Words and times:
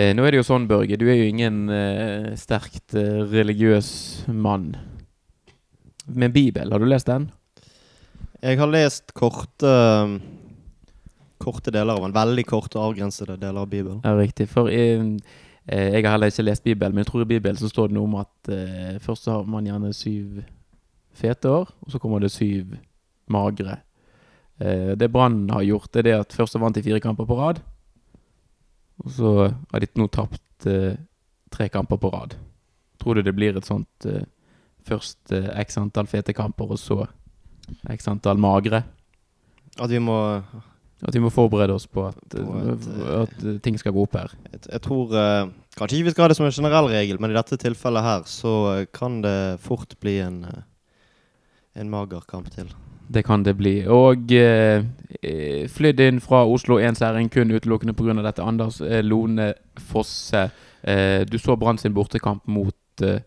Eh, 0.00 0.14
nå 0.16 0.24
er 0.24 0.32
det 0.32 0.40
jo 0.40 0.46
sånn, 0.46 0.68
Børge, 0.70 0.96
du 0.96 1.04
er 1.10 1.18
jo 1.18 1.28
ingen 1.28 1.66
eh, 1.74 2.30
sterkt 2.40 2.94
eh, 2.96 3.20
religiøs 3.28 3.90
mann. 4.32 4.70
Men 6.08 6.32
Bibel, 6.32 6.70
har 6.72 6.80
du 6.80 6.86
lest 6.88 7.10
den? 7.10 7.26
Jeg 8.40 8.56
har 8.56 8.70
lest 8.70 9.12
korte 9.12 9.72
Korte 11.40 11.72
deler 11.72 11.96
av 11.96 12.04
den. 12.04 12.12
Veldig 12.12 12.42
korte, 12.48 12.76
avgrensede 12.80 13.38
deler 13.40 13.64
av 13.64 13.68
Bibelen. 13.72 14.00
Ja, 14.04 14.12
riktig. 14.16 14.46
For 14.52 14.68
eh, 14.72 15.00
eh, 15.66 15.86
jeg 15.96 16.04
har 16.04 16.14
heller 16.14 16.32
ikke 16.32 16.44
lest 16.44 16.64
Bibelen, 16.64 16.94
men 16.94 17.04
jeg 17.04 17.10
tror 17.10 17.24
i 17.24 17.30
Bibelen 17.30 17.60
så 17.60 17.68
står 17.68 17.88
det 17.88 17.96
noe 17.96 18.08
om 18.08 18.16
at 18.20 18.50
eh, 18.52 18.96
først 19.00 19.24
så 19.24 19.38
har 19.38 19.48
man 19.48 19.68
gjerne 19.68 19.92
syv 19.96 20.42
fete 21.16 21.48
år, 21.48 21.72
og 21.80 21.92
så 21.92 22.00
kommer 22.00 22.20
det 22.20 22.32
syv 22.32 22.76
magre. 23.32 23.78
Eh, 24.60 24.92
det 25.00 25.08
Brann 25.12 25.46
har 25.52 25.64
gjort, 25.64 25.96
er 25.96 26.08
det 26.08 26.16
at 26.22 26.36
først 26.36 26.56
så 26.56 26.60
vant 26.62 26.76
de 26.76 26.84
fire 26.84 27.00
kamper 27.04 27.28
på 27.28 27.40
rad. 27.40 27.62
Og 29.00 29.12
så 29.16 29.30
har 29.72 29.82
de 29.82 29.88
nå 29.96 30.06
tapt 30.12 30.68
eh, 30.68 30.98
tre 31.52 31.68
kamper 31.72 32.00
på 32.00 32.10
rad. 32.12 32.36
Tror 33.00 33.16
du 33.16 33.24
det 33.24 33.34
blir 33.36 33.56
et 33.56 33.66
sånt 33.68 34.06
eh, 34.08 34.26
først 34.88 35.32
eh, 35.36 35.48
x 35.64 35.78
antall 35.80 36.08
fete 36.10 36.34
kamper, 36.36 36.74
og 36.74 36.80
så 36.80 37.06
x 37.90 38.10
antall 38.10 38.40
magre? 38.40 38.82
At 39.80 39.90
vi 39.92 40.00
må 40.02 40.18
At 41.00 41.14
vi 41.16 41.20
må 41.22 41.30
forberede 41.32 41.72
oss 41.72 41.86
på 41.88 42.02
at, 42.10 42.18
På 42.34 42.56
at, 42.74 42.86
eh, 42.92 43.12
at 43.22 43.44
eh, 43.44 43.60
ting 43.64 43.78
skal 43.80 43.94
gå 43.96 44.04
opp 44.04 44.18
her. 44.18 44.34
Jeg, 44.52 44.66
jeg 44.68 44.82
tror 44.84 45.14
eh, 45.16 45.46
Kanskje 45.78 45.96
ikke 45.96 46.08
vi 46.10 46.12
skal 46.12 46.26
ha 46.26 46.28
det 46.32 46.36
som 46.36 46.48
en 46.48 46.52
generell 46.52 46.90
regel, 46.92 47.20
men 47.22 47.32
i 47.32 47.38
dette 47.38 47.56
tilfellet 47.62 48.04
her 48.04 48.26
så 48.28 48.54
eh, 48.74 48.86
kan 48.92 49.22
det 49.24 49.38
fort 49.64 49.96
bli 50.02 50.18
en 50.20 50.44
eh, 50.44 50.66
En 51.80 51.88
mager 51.88 52.24
kamp 52.26 52.48
til. 52.50 52.66
Det 53.10 53.24
kan 53.26 53.42
det 53.42 53.56
bli. 53.58 53.72
Og 53.90 54.30
eh, 54.38 54.84
eh, 55.22 55.64
flydd 55.70 56.00
inn 56.04 56.20
fra 56.22 56.44
Oslo 56.46 56.76
ensæring 56.78 57.30
kun 57.32 57.50
utelukkende 57.50 57.94
pga. 57.98 58.14
dette. 58.22 58.44
Anders 58.46 58.80
eh, 58.80 59.00
Lone 59.02 59.52
Fosse. 59.90 60.44
Eh, 60.82 61.24
du 61.26 61.38
så 61.38 61.56
Brann 61.58 61.78
sin 61.78 61.94
bortekamp 61.96 62.46
mot 62.46 63.02
eh, 63.02 63.18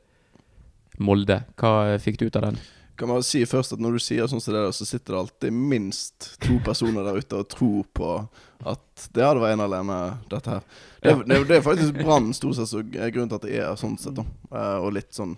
Molde. 1.03 1.41
Hva 1.59 1.97
fikk 1.99 2.19
du 2.21 2.25
ut 2.29 2.35
av 2.39 2.47
den? 2.47 2.61
Kan 2.95 3.09
man 3.09 3.23
si 3.25 3.41
først 3.49 3.73
at 3.73 3.81
Når 3.81 3.95
du 3.97 3.99
sier 4.05 4.27
sånn 4.29 4.39
som 4.41 4.53
det 4.53 4.61
der, 4.61 4.71
så 4.77 4.85
sitter 4.85 5.15
det 5.15 5.19
alltid 5.19 5.53
minst 5.73 6.27
to 6.45 6.59
personer 6.63 7.03
der 7.03 7.17
ute 7.17 7.39
og 7.41 7.49
tror 7.49 7.83
på 7.97 8.11
at 8.69 9.07
det 9.11 9.25
hadde 9.25 9.41
vært 9.41 9.57
en 9.57 9.63
alene, 9.65 9.95
dette 10.31 10.53
her. 10.53 10.61
Det, 11.01 11.15
det, 11.27 11.39
det 11.49 11.57
er 11.57 11.65
faktisk 11.65 11.97
Brann 11.99 12.29
stort 12.37 12.55
sett 12.55 12.69
som 12.69 12.85
er 12.95 13.11
grunnen 13.11 13.33
til 13.33 13.39
at 13.41 13.47
det 13.49 13.57
er 13.59 13.75
sånn 13.81 13.97
sett. 13.99 14.15
da 14.15 14.23
Eh, 14.53 14.77
Og 14.85 14.93
litt 14.95 15.11
sånn 15.11 15.35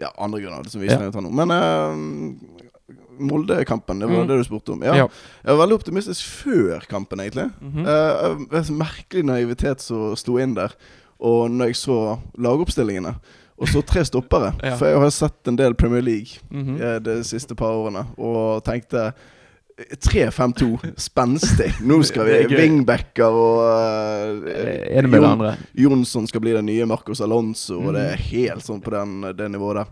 Ja, 0.00 0.12
andre 0.16 0.40
grunner 0.40 0.70
som 0.70 0.80
vi 0.80 0.88
Ja. 0.88 1.10
Men 1.10 1.50
eh, 1.50 2.70
Molde-kampen, 3.18 3.98
det 4.00 4.08
var 4.08 4.22
Mm. 4.24 4.28
det 4.28 4.36
du 4.38 4.44
spurte 4.44 4.72
om. 4.72 4.82
Ja, 4.82 4.94
Ja. 4.94 5.06
Jeg 5.44 5.56
var 5.56 5.66
veldig 5.66 5.74
optimistisk 5.78 6.24
før 6.44 6.80
kampen, 6.88 7.20
egentlig. 7.20 7.50
Mm 7.60 7.72
-hmm. 7.72 7.86
uh, 7.86 8.58
er 8.58 8.72
merkelig 8.72 9.24
naivitet 9.24 9.80
som 9.80 10.16
sto 10.16 10.38
inn 10.38 10.54
der. 10.54 10.72
Og 11.20 11.50
når 11.50 11.64
jeg 11.66 11.76
så 11.76 12.18
lagoppstillingene, 12.38 13.14
og 13.58 13.68
så 13.68 13.80
tre 13.86 14.04
stoppere 14.04 14.52
Ja. 14.62 14.76
For 14.76 14.86
jeg 14.86 14.98
har 15.00 15.10
sett 15.10 15.48
en 15.48 15.56
del 15.56 15.74
Premier 15.74 16.02
League 16.02 16.38
mm 16.50 16.64
-hmm. 16.78 16.98
de 17.00 17.24
siste 17.24 17.54
par 17.54 17.70
årene, 17.72 18.06
og 18.18 18.64
tenkte 18.64 19.12
3-5-2, 20.00 20.78
spenstig. 20.96 21.72
Nå 21.84 22.02
skal 22.08 22.24
vi 22.26 22.30
er 22.32 22.48
wingbacker 22.48 23.24
og 23.24 23.58
uh, 23.58 24.50
Enig 24.98 25.10
med 25.10 25.20
Jon- 25.20 25.32
andre. 25.32 25.56
Jonsson 25.74 26.26
skal 26.26 26.40
bli 26.40 26.52
den 26.56 26.66
nye 26.66 26.86
Marcos 26.86 27.20
Alonso, 27.20 27.80
og 27.80 27.92
det 27.94 28.02
er 28.02 28.16
Mhm. 28.16 28.22
helt 28.30 28.62
sånn 28.64 28.80
på 28.82 28.90
den, 28.90 29.22
det 29.36 29.50
nivået 29.50 29.76
der. 29.76 29.86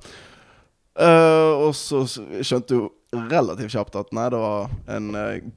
Uh, 0.96 1.66
og 1.66 1.74
så 1.74 2.04
skjønte 2.42 2.74
jo 2.76 2.90
relativt 3.30 3.72
kjapt 3.74 3.96
at 4.00 4.12
nei, 4.16 4.28
det 4.34 4.40
var 4.42 4.70
en 4.96 5.14
eh, 5.14 5.52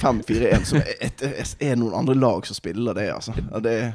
5-4-1 0.00 0.64
som 0.68 0.80
er, 0.82 1.76
noen 1.78 1.94
andre 2.02 2.14
lag 2.18 2.46
som 2.48 2.56
spiller 2.58 2.96
det, 2.98 3.08
altså. 3.14 3.34
Det 3.62 3.74
er 3.80 3.90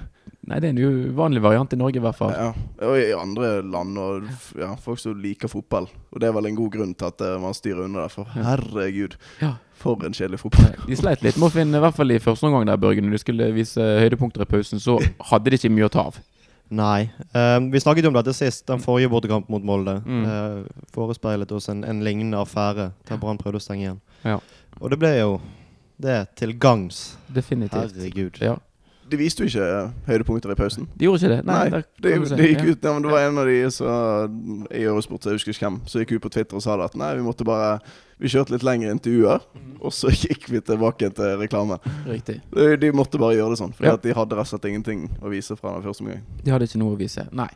Nei, 0.45 0.59
det 0.61 0.67
er 0.69 0.73
en 0.75 1.09
uvanlig 1.09 1.41
variant 1.41 1.71
i 1.73 1.77
Norge, 1.79 1.97
i 1.97 2.01
hvert 2.03 2.17
fall. 2.19 2.29
ja, 2.37 2.51
og 2.85 2.97
i 3.01 3.07
andre 3.17 3.47
land 3.65 3.97
og 3.97 4.27
ja, 4.61 4.67
folk 4.77 4.99
som 5.01 5.15
liker 5.17 5.49
fotball. 5.49 5.87
Og 6.13 6.19
det 6.21 6.27
er 6.29 6.35
vel 6.37 6.45
en 6.51 6.57
god 6.59 6.69
grunn 6.75 6.91
til 6.93 7.07
at 7.09 7.23
eh, 7.25 7.39
man 7.41 7.55
styrer 7.57 7.87
under 7.87 8.03
det, 8.05 8.11
for 8.13 8.29
herregud, 8.35 9.15
Ja. 9.41 9.55
for 9.81 10.05
en 10.05 10.13
kjedelig 10.13 10.37
fotball. 10.43 10.75
De 10.85 10.97
sleit 10.99 11.25
litt 11.25 11.39
med 11.41 11.49
å 11.49 11.53
finne, 11.55 11.81
i 11.81 11.81
hvert 11.81 11.97
fall 11.97 12.13
i 12.13 12.19
første 12.21 12.45
omgang 12.45 12.67
der, 12.69 12.77
Børgen, 12.77 13.07
når 13.09 13.17
de 13.17 13.23
skulle 13.23 13.47
vise 13.57 13.81
høydepunkter 14.03 14.45
i 14.45 14.49
pausen, 14.53 14.77
så 14.85 14.99
hadde 15.31 15.49
de 15.49 15.57
ikke 15.57 15.73
mye 15.73 15.89
å 15.89 15.93
ta 15.97 16.05
av. 16.11 16.21
Nei. 16.67 17.09
Eh, 17.33 17.59
vi 17.71 17.79
snakket 17.79 18.07
jo 18.07 18.11
om 18.11 18.17
dette 18.17 18.33
sist, 18.33 18.65
den 18.67 18.81
forrige 18.81 19.11
bortekampen 19.11 19.53
mot 19.53 19.65
Molde. 19.65 19.99
Mm. 20.05 20.23
Uh, 20.25 20.85
forespeilet 20.95 21.51
oss 21.53 21.69
en, 21.69 21.83
en 21.85 22.01
lignende 22.05 22.39
affære 22.41 22.89
der 23.07 23.21
Brann 23.21 23.39
prøvde 23.41 23.61
å 23.61 23.63
stenge 23.63 23.85
igjen. 23.85 23.99
Ja. 24.25 24.39
Og 24.81 24.91
det 24.91 24.99
ble 25.01 25.13
jo 25.17 25.35
det 26.01 26.17
til 26.39 26.55
gagns. 26.59 27.15
Definitivt. 27.31 27.95
Herregud. 27.95 28.41
Ja. 28.43 28.57
De 29.09 29.17
viste 29.17 29.43
jo 29.43 29.49
ikke 29.51 29.65
eh, 29.69 29.89
høydepunkter 30.07 30.49
i 30.51 30.55
pausen. 30.57 30.87
De 30.97 31.05
gjorde 31.05 31.21
ikke 31.21 31.35
det? 31.35 31.41
Nei, 31.45 31.69
Nei 31.69 31.81
det, 32.01 32.13
du 32.21 32.35
det 32.35 32.47
gikk 32.49 32.63
ut 32.71 32.87
ja, 32.87 32.93
men 32.93 33.03
Det 33.05 33.11
var 33.11 33.27
en 33.27 33.37
av 33.37 33.45
de 33.45 33.59
som 33.71 34.65
i 34.71 34.81
Eurosport, 34.81 35.27
jeg 35.29 35.37
husker 35.37 35.53
ikke 35.53 35.65
hvem, 35.67 35.77
som 35.85 36.01
gikk 36.01 36.15
ut 36.17 36.23
på 36.25 36.31
Twitter 36.33 36.57
og 36.57 36.63
sa 36.65 36.75
det 36.79 36.87
at 36.89 36.95
nei, 36.97 37.11
vi 37.19 37.21
måtte 37.25 37.45
bare 37.45 37.75
Vi 38.17 38.29
kjørte 38.31 38.53
litt 38.55 38.63
lengre 38.63 38.93
intervjuer, 38.95 39.41
Mhm. 39.53 39.75
og 39.83 39.91
så 39.91 40.07
gikk 40.23 40.47
vi 40.49 40.61
tilbake 40.63 41.09
til 41.13 41.35
reklame. 41.37 41.77
Riktig. 42.07 42.37
De, 42.55 42.77
de 42.79 42.91
måtte 42.95 43.19
bare 43.19 43.35
gjøre 43.35 43.49
det 43.51 43.59
sånn, 43.59 43.73
for 43.75 43.85
Ja. 43.85 43.97
de 43.97 44.13
hadde 44.15 44.37
rett 44.39 44.47
og 44.47 44.53
slett 44.53 44.65
ingenting 44.71 45.01
å 45.21 45.29
vise 45.29 45.57
fra 45.59 45.73
den 45.75 45.83
første 45.83 46.01
omgang. 46.05 46.21
De 46.45 46.51
hadde 46.53 46.63
ikke 46.69 46.79
noe 46.79 46.95
å 46.95 46.97
vise. 46.97 47.27
Nei. 47.35 47.49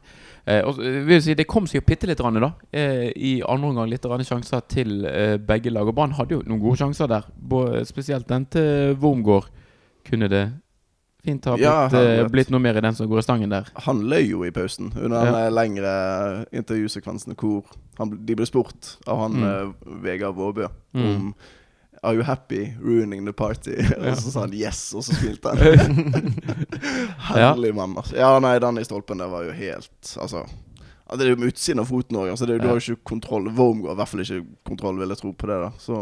Eh, 0.46 0.60
og, 0.68 0.78
eh, 0.84 1.00
vil 1.08 1.22
si, 1.24 1.34
det 1.34 1.48
kom 1.48 1.66
seg 1.66 1.80
jo 1.80 1.86
bitte 1.88 2.06
litt 2.12 2.20
rann, 2.20 2.42
da. 2.44 2.52
Eh, 2.74 3.08
I 3.16 3.32
andre 3.48 3.70
omgang 3.72 3.90
litt 3.90 4.04
rann 4.06 4.20
sjanser 4.28 4.62
til 4.68 5.06
eh, 5.08 5.38
begge 5.38 5.72
lag. 5.72 5.88
Og 5.88 5.96
Brann 5.96 6.12
hadde 6.20 6.36
jo 6.36 6.42
noen 6.46 6.60
gode 6.60 6.78
sjanser 6.84 7.08
der. 7.08 7.24
Både, 7.40 7.86
spesielt 7.88 8.28
den 8.28 8.46
til 8.52 8.98
Wormgård 9.00 9.48
kunne 10.06 10.28
det 10.30 10.44
fint 11.26 11.46
ha 11.46 11.54
blitt, 11.58 11.66
Ja, 11.66 11.88
han 11.92 12.08
eh, 12.08 12.28
blitt 12.32 12.50
noe 12.54 12.60
mer 12.64 12.78
i 12.80 12.82
den 12.82 12.96
som 12.96 13.10
går 13.12 13.20
i 13.20 13.26
stangen 13.28 13.50
der. 13.52 13.68
Han 13.86 14.02
løy 14.10 14.24
jo 14.30 14.44
i 14.48 14.52
pausen 14.56 14.92
under 14.96 15.26
den 15.26 15.36
ja. 15.36 15.50
lengre 15.52 15.94
intervjusekvensen 16.56 17.36
hvor 17.36 17.64
han, 18.00 18.14
de 18.26 18.36
ble 18.40 18.46
spurt 18.48 18.96
av 19.08 19.20
han 19.26 19.40
Mm. 19.40 19.48
eh, 19.50 19.96
Vegard 20.06 20.36
Våbø 20.36 20.68
Mm. 20.94 21.06
om 21.16 21.34
Are 22.02 22.16
you 22.16 22.24
happy 22.24 22.74
ruining 22.80 23.26
the 23.26 23.34
party? 23.34 23.74
Og 24.00 24.16
så 24.18 24.32
sa 24.32 24.40
han 24.46 24.54
yes, 24.56 24.94
og 24.96 25.04
så 25.04 25.12
smilte 25.18 25.52
han. 25.52 25.60
Herlig 27.30 27.74
mann, 27.76 27.98
altså. 28.00 28.16
Ja, 28.16 28.30
nei, 28.40 28.54
den 28.64 28.80
i 28.80 28.86
stolpen 28.88 29.20
der 29.20 29.28
var 29.28 29.44
jo 29.44 29.52
helt 29.52 30.14
Altså 30.22 30.46
Det 31.18 31.26
er 31.26 31.34
jo 31.34 31.40
med 31.42 31.50
utsiden 31.52 31.82
av 31.82 31.90
foten 31.90 32.16
òg. 32.22 32.30
Altså, 32.32 32.46
du 32.46 32.54
har 32.62 32.78
jo 32.78 32.94
ikke 32.94 33.04
kontroll. 33.10 33.50
Worm 33.58 33.82
har 33.88 33.96
i 33.96 34.00
hvert 34.00 34.12
fall 34.14 34.22
ikke 34.24 34.44
kontroll, 34.70 35.00
vil 35.02 35.10
jeg 35.10 35.18
tro 35.24 35.32
på 35.34 35.48
det. 35.50 35.58
da 35.66 35.70
Så 35.82 36.00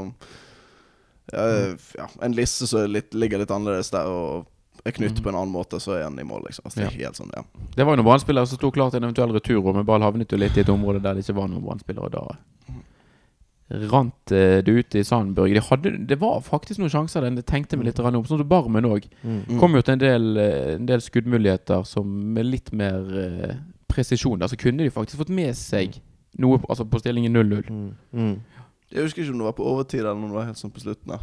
ja, 1.33 1.75
ja, 1.97 2.07
En 2.21 2.35
lisse 2.35 2.67
som 2.67 2.81
er 2.83 2.91
ligger 3.15 3.39
litt 3.41 3.51
annerledes 3.51 3.89
der 3.91 4.05
og 4.11 4.45
er 4.87 4.95
knyttet 4.97 5.19
Mm. 5.19 5.23
på 5.23 5.29
en 5.29 5.35
annen 5.35 5.53
måte, 5.53 5.79
så 5.83 5.95
er 5.97 6.03
han 6.03 6.19
i 6.19 6.23
mål, 6.23 6.43
liksom. 6.47 6.65
Altså, 6.65 6.79
det 6.79 6.87
er 6.87 7.05
helt 7.05 7.15
sånn, 7.19 7.31
ja. 7.35 7.43
Det 7.75 7.85
var 7.85 7.95
jo 7.95 8.01
noen 8.01 8.09
Brann-spillere 8.09 8.47
som 8.47 8.57
sto 8.57 8.71
klar 8.71 8.89
til 8.91 8.97
en 9.03 9.09
eventuell 9.09 9.33
retur, 9.35 9.73
men 9.73 9.85
ball 9.85 10.01
havnet 10.01 10.31
jo 10.31 10.37
litt 10.37 10.57
i 10.57 10.61
et 10.61 10.69
område 10.69 11.01
der 11.01 11.13
det 11.15 11.25
ikke 11.25 11.35
var 11.35 11.47
noen 11.47 11.63
Brann-spillere. 11.63 12.05
og 12.05 12.11
Da 12.11 12.37
rant 13.69 14.31
eh, 14.31 14.61
det 14.63 14.71
ut 14.71 14.95
i 14.95 15.03
Sandburg. 15.03 15.51
De 15.53 15.91
det 16.07 16.19
var 16.21 16.39
faktisk 16.41 16.79
noen 16.79 16.89
sjanser 16.93 17.21
den 17.25 17.35
det 17.35 17.45
tenkte 17.49 17.77
vi 17.77 17.83
litt 17.83 17.97
grann 17.99 18.15
om. 18.15 18.23
Sånn 18.23 18.39
som 18.39 18.47
Barmen 18.47 18.87
òg. 18.87 19.07
Kom 19.59 19.75
jo 19.75 19.81
til 19.81 19.97
en 19.97 19.99
del, 19.99 20.37
eh, 20.37 20.75
en 20.75 20.85
del 20.87 21.01
skuddmuligheter 21.03 21.83
som 21.85 22.07
med 22.33 22.45
litt 22.45 22.71
mer 22.71 23.03
eh, 23.19 23.55
presisjon. 23.91 24.39
Der 24.39 24.47
så 24.47 24.55
kunne 24.59 24.85
de 24.85 24.89
faktisk 24.93 25.17
fått 25.19 25.33
med 25.35 25.55
seg 25.55 25.99
noe 26.39 26.61
altså 26.69 26.85
på 26.87 26.99
stillingen 27.01 27.33
0-0. 27.35 27.67
Mm. 27.69 27.91
Mm. 28.13 28.41
Jeg 28.93 29.03
husker 29.03 29.23
ikke 29.23 29.33
om 29.33 29.39
det 29.43 29.49
var 29.49 29.57
på 29.57 29.67
overtid 29.67 29.99
eller 29.99 30.15
om 30.15 30.29
det 30.29 30.37
var 30.37 30.45
helt 30.47 30.57
sånn 30.61 30.71
på 30.71 30.79
slutten. 30.85 31.11
der 31.11 31.19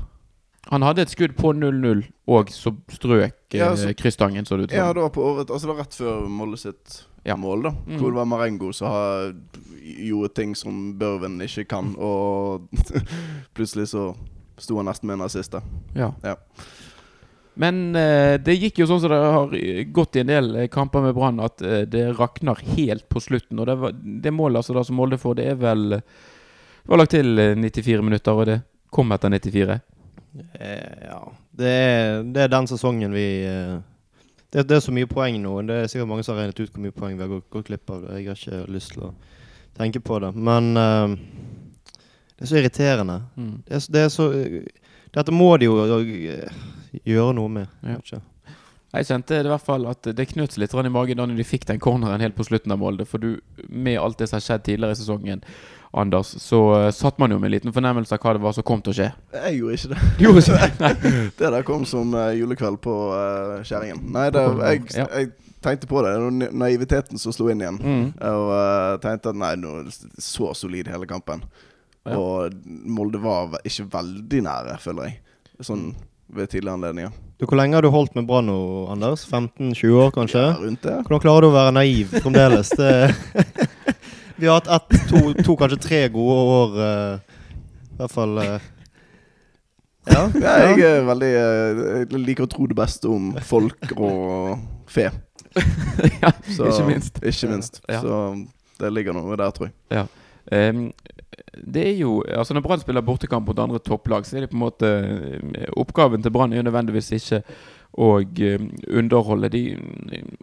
Han 0.70 0.82
hadde 0.82 1.02
et 1.04 1.10
skudd 1.12 1.34
på 1.36 1.52
0-0, 1.52 2.04
og 2.32 2.48
så 2.50 2.72
strøk 2.90 3.34
eh, 3.54 3.58
Ja, 3.60 3.74
så- 3.76 3.92
krysstangen, 3.94 4.46
så 4.48 4.56
det 4.56 4.70
ut 4.70 4.72
Ja, 4.72 4.92
det 4.92 5.02
var 5.02 5.10
på 5.10 5.22
året 5.22 5.50
altså 5.50 5.66
det 5.68 5.74
var 5.76 5.82
rett 5.84 5.94
før 5.98 6.28
Molde 6.28 6.56
sitt 6.58 7.02
Ja. 7.24 7.36
mål, 7.36 7.62
da. 7.62 7.70
Mm. 7.86 7.98
Hvor 7.98 8.10
det 8.10 8.16
var 8.16 8.24
Marengo 8.26 8.72
som 8.72 9.42
gjorde 9.82 10.34
ting 10.34 10.54
som 10.54 10.94
Børven 10.98 11.38
ikke 11.40 11.66
kan, 11.68 11.94
og 11.98 12.68
plutselig 13.54 13.88
så 13.92 14.14
sto 14.58 14.76
han 14.76 14.86
nesten 14.86 15.06
med 15.08 15.18
en 15.18 15.26
assist 15.26 15.52
da. 15.52 15.60
Ja. 15.96 16.12
Ja. 16.22 16.36
Men 17.56 17.94
eh, 17.94 18.36
det 18.42 18.56
gikk 18.58 18.80
jo 18.82 18.86
sånn 18.90 19.00
som 19.00 19.12
det 19.12 19.18
har 19.20 19.52
gått 19.94 20.16
i 20.18 20.20
en 20.24 20.30
del 20.32 20.56
eh, 20.56 20.68
kamper 20.68 21.04
med 21.04 21.14
Brann, 21.14 21.38
at 21.44 21.62
eh, 21.62 21.84
det 21.86 22.08
rakner 22.18 22.58
helt 22.74 23.06
på 23.08 23.20
slutten. 23.22 23.60
Og 23.62 23.66
det, 23.70 23.76
var, 23.78 23.92
det 23.94 24.32
målet 24.34 24.58
altså 24.62 24.74
da 24.74 24.82
som 24.84 24.96
Molde 24.98 25.18
får, 25.22 25.36
det 25.38 25.46
er 25.52 25.60
vel 25.60 25.84
Det 26.00 26.90
var 26.90 26.98
lagt 26.98 27.14
til 27.14 27.38
eh, 27.38 27.54
94 27.54 28.02
minutter, 28.02 28.32
og 28.34 28.46
det 28.50 28.58
kom 28.94 29.12
etter 29.14 29.30
94. 29.30 29.78
Eh, 30.34 31.06
ja. 31.08 31.20
Det 31.50 31.70
er, 31.70 32.22
det 32.22 32.42
er 32.42 32.52
den 32.52 32.66
sesongen 32.66 33.14
vi 33.14 33.26
eh, 33.46 33.76
det, 34.50 34.68
det 34.68 34.76
er 34.76 34.82
så 34.84 34.94
mye 34.94 35.10
poeng 35.10 35.38
nå. 35.42 35.54
Det 35.66 35.76
er 35.76 35.88
sikkert 35.90 36.10
mange 36.10 36.26
som 36.26 36.34
har 36.34 36.44
regnet 36.44 36.60
ut 36.60 36.74
hvor 36.74 36.82
mye 36.82 36.94
poeng 36.94 37.16
vi 37.18 37.24
har 37.24 37.30
gått, 37.30 37.48
gått 37.50 37.70
glipp 37.70 37.90
av. 37.90 38.04
Jeg 38.14 38.28
har 38.30 38.38
ikke 38.38 38.60
lyst 38.70 38.94
til 38.94 39.08
å 39.08 39.14
tenke 39.74 40.02
på 40.02 40.20
det. 40.22 40.30
Men 40.34 40.68
uh, 40.78 41.16
det 42.34 42.46
er 42.46 42.50
så 42.50 42.60
irriterende. 42.60 43.16
Mm. 43.34 43.56
Det 43.66 43.80
er, 43.80 43.88
det 43.96 44.04
er 44.04 44.12
så 44.14 44.28
Dette 45.14 45.34
må 45.34 45.48
de 45.58 45.66
jo 45.66 45.74
gjøre 47.02 47.34
noe 47.38 47.50
med. 47.50 47.74
Ja. 47.82 47.98
Ikke? 47.98 48.22
Jeg 48.94 49.08
kjente 49.08 49.40
det 49.42 49.48
i 49.48 49.50
hvert 49.50 49.66
fall 49.66 49.86
at 49.90 50.06
det 50.06 50.28
knøt 50.30 50.54
seg 50.54 50.62
litt 50.62 50.74
i 50.74 50.90
magen 50.94 51.18
da 51.18 51.26
de 51.26 51.46
fikk 51.46 51.66
den 51.66 51.82
corneren 51.82 52.22
helt 52.22 52.36
på 52.38 52.46
slutten 52.46 52.74
av 52.74 52.78
målet. 52.78 53.10
For 53.10 53.22
du, 53.22 53.40
med 53.66 53.98
alt 53.98 54.20
det 54.20 54.30
som 54.30 54.38
har 54.38 54.46
skjedd 54.46 54.66
tidligere 54.68 54.94
i 54.94 55.00
sesongen, 55.00 55.42
Anders, 56.00 56.34
så 56.42 56.58
uh, 56.74 56.90
satt 56.94 57.18
man 57.22 57.30
jo 57.30 57.38
med 57.38 57.48
en 57.48 57.54
liten 57.54 57.74
fornemmelse 57.74 58.16
av 58.16 58.22
hva 58.24 58.34
det 58.34 58.42
var 58.42 58.54
som 58.56 58.66
kom 58.66 58.82
til 58.82 58.94
å 58.94 58.96
skje. 58.98 59.08
Jeg 59.36 59.58
gjorde 59.60 59.78
ikke 59.78 59.90
det. 59.92 59.98
Du 60.18 60.24
gjorde 60.26 60.42
ikke 60.42 60.58
det? 60.58 60.70
Nei. 60.82 61.12
Det 61.38 61.50
der 61.56 61.66
kom 61.66 61.84
som 61.88 62.14
eh, 62.18 62.30
julekveld 62.40 62.80
på 62.84 62.94
uh, 63.14 63.60
Skjæringen. 63.66 64.00
Nei, 64.14 64.28
det, 64.34 64.42
jeg, 64.42 64.82
Ja. 64.98 65.06
jeg 65.20 65.30
tenkte 65.64 65.90
på 65.90 66.02
det. 66.04 66.14
Det 66.18 66.50
naiviteten 66.64 67.20
som 67.20 67.34
slo 67.34 67.50
inn 67.52 67.62
igjen. 67.62 67.78
Mm. 67.78 68.08
Og 68.30 68.50
uh, 68.50 68.96
tenkte 69.04 69.30
at 69.32 69.38
nei, 69.38 69.54
nå 69.60 69.76
er 69.84 69.92
så 70.22 70.50
solid 70.58 70.90
hele 70.90 71.08
kampen. 71.10 71.44
Ja. 72.04 72.18
Og 72.18 72.58
Molde 72.66 73.22
var 73.22 73.54
ikke 73.64 73.86
veldig 73.94 74.42
nære, 74.44 74.80
føler 74.82 75.08
jeg. 75.08 75.20
Sånn 75.64 75.92
ved 76.34 76.50
tidligere 76.50 76.74
anledninger. 76.74 77.14
Du, 77.38 77.46
hvor 77.46 77.58
lenge 77.58 77.76
har 77.76 77.84
du 77.84 77.90
holdt 77.92 78.14
med 78.16 78.26
Brann 78.28 78.46
nå, 78.48 78.58
Anders? 78.92 79.24
15-20 79.26 79.96
år, 79.98 80.10
kanskje? 80.14 80.42
Ja, 80.42 80.54
rundt 80.60 80.82
det. 80.86 80.94
Hvordan 81.04 81.22
klarer 81.22 81.44
du 81.44 81.48
å 81.50 81.54
være 81.54 81.74
naiv 81.74 82.14
fremdeles? 82.22 82.70
Det 82.78 82.92
Vi 84.36 84.46
har 84.46 84.54
hatt 84.54 84.68
ett, 84.68 85.08
to, 85.08 85.32
to, 85.44 85.56
kanskje 85.56 85.78
tre 85.82 86.08
gode 86.08 86.38
år. 86.54 86.78
Uh, 86.78 87.18
I 87.94 87.98
hvert 88.00 88.14
fall 88.14 88.38
uh, 88.38 88.56
Ja. 90.04 90.24
Ja, 90.36 90.54
jeg 90.68 90.82
er 90.84 91.06
veldig 91.06 91.28
eh, 91.32 91.78
Jeg 92.02 92.18
liker 92.26 92.44
å 92.44 92.48
tro 92.52 92.66
det 92.68 92.74
beste 92.76 93.08
om 93.08 93.30
folk 93.40 93.94
og 93.96 94.58
fe. 94.90 95.06
ja, 96.22 96.32
Så, 96.50 96.66
ikke 96.68 96.88
minst. 96.90 97.22
Ikke 97.24 97.48
minst. 97.48 97.80
Ja. 97.88 98.02
Så 98.04 98.18
det 98.82 98.90
ligger 98.92 99.16
noe 99.16 99.38
der, 99.38 99.54
tror 99.54 99.70
jeg. 99.70 100.04
Ehm, 100.52 100.90
det 101.56 101.86
er 101.88 101.94
jo 101.96 102.18
Altså 102.28 102.52
Når 102.52 102.64
Brann 102.66 102.82
spiller 102.82 103.00
bortekamp 103.06 103.48
mot 103.48 103.58
andre 103.58 103.80
topplag, 103.80 104.26
så 104.26 104.36
er 104.36 104.44
det 104.44 104.50
på 104.52 104.58
en 104.58 104.64
måte 104.66 104.90
Oppgaven 105.72 106.22
til 106.22 106.34
Brann 106.34 106.52
er 106.52 106.60
jo 106.60 106.66
nødvendigvis 106.66 107.14
ikke 107.16 107.40
å 107.94 108.10
eh, 108.20 108.60
underholde. 108.88 109.50
De, 109.54 109.62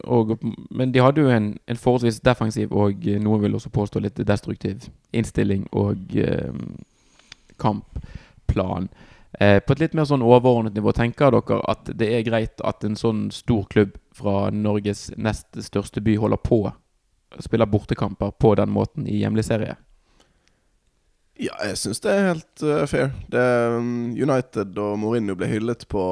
og, 0.04 0.38
men 0.70 0.94
de 0.94 1.04
hadde 1.04 1.26
jo 1.26 1.32
en, 1.32 1.54
en 1.68 1.80
forholdsvis 1.80 2.22
defensiv 2.26 2.72
og 2.72 3.08
eh, 3.08 3.20
noen 3.22 3.44
vil 3.44 3.58
også 3.58 3.74
påstå 3.74 4.04
litt 4.04 4.22
destruktiv 4.28 4.88
innstilling 5.12 5.68
og 5.72 6.16
eh, 6.16 6.52
kampplan. 7.62 8.90
Eh, 9.40 9.60
på 9.64 9.76
et 9.76 9.84
litt 9.84 9.96
mer 9.96 10.08
sånn 10.08 10.24
overordnet 10.26 10.76
nivå, 10.76 10.94
tenker 10.96 11.32
dere 11.36 11.60
at 11.72 11.92
det 11.98 12.10
er 12.16 12.28
greit 12.28 12.64
at 12.68 12.84
en 12.88 12.98
sånn 13.00 13.30
stor 13.36 13.68
klubb 13.72 13.96
fra 14.16 14.50
Norges 14.52 15.10
nest 15.18 15.60
største 15.64 16.04
by 16.04 16.18
holder 16.20 16.42
på 16.44 16.66
spiller 17.40 17.66
bortekamper 17.66 18.32
på 18.32 18.56
den 18.60 18.72
måten 18.76 19.08
i 19.08 19.22
hjemlig 19.22 19.46
serie? 19.48 19.78
Ja, 21.40 21.56
jeg 21.66 21.78
syns 21.80 22.04
det 22.04 22.12
er 22.12 22.28
helt 22.28 22.64
uh, 22.64 22.84
fair. 22.90 23.14
Det, 23.32 23.46
um, 23.78 24.12
United 24.14 24.76
og 24.78 24.98
Mourinho 25.02 25.38
ble 25.40 25.48
hyllet 25.50 25.88
på 25.90 26.04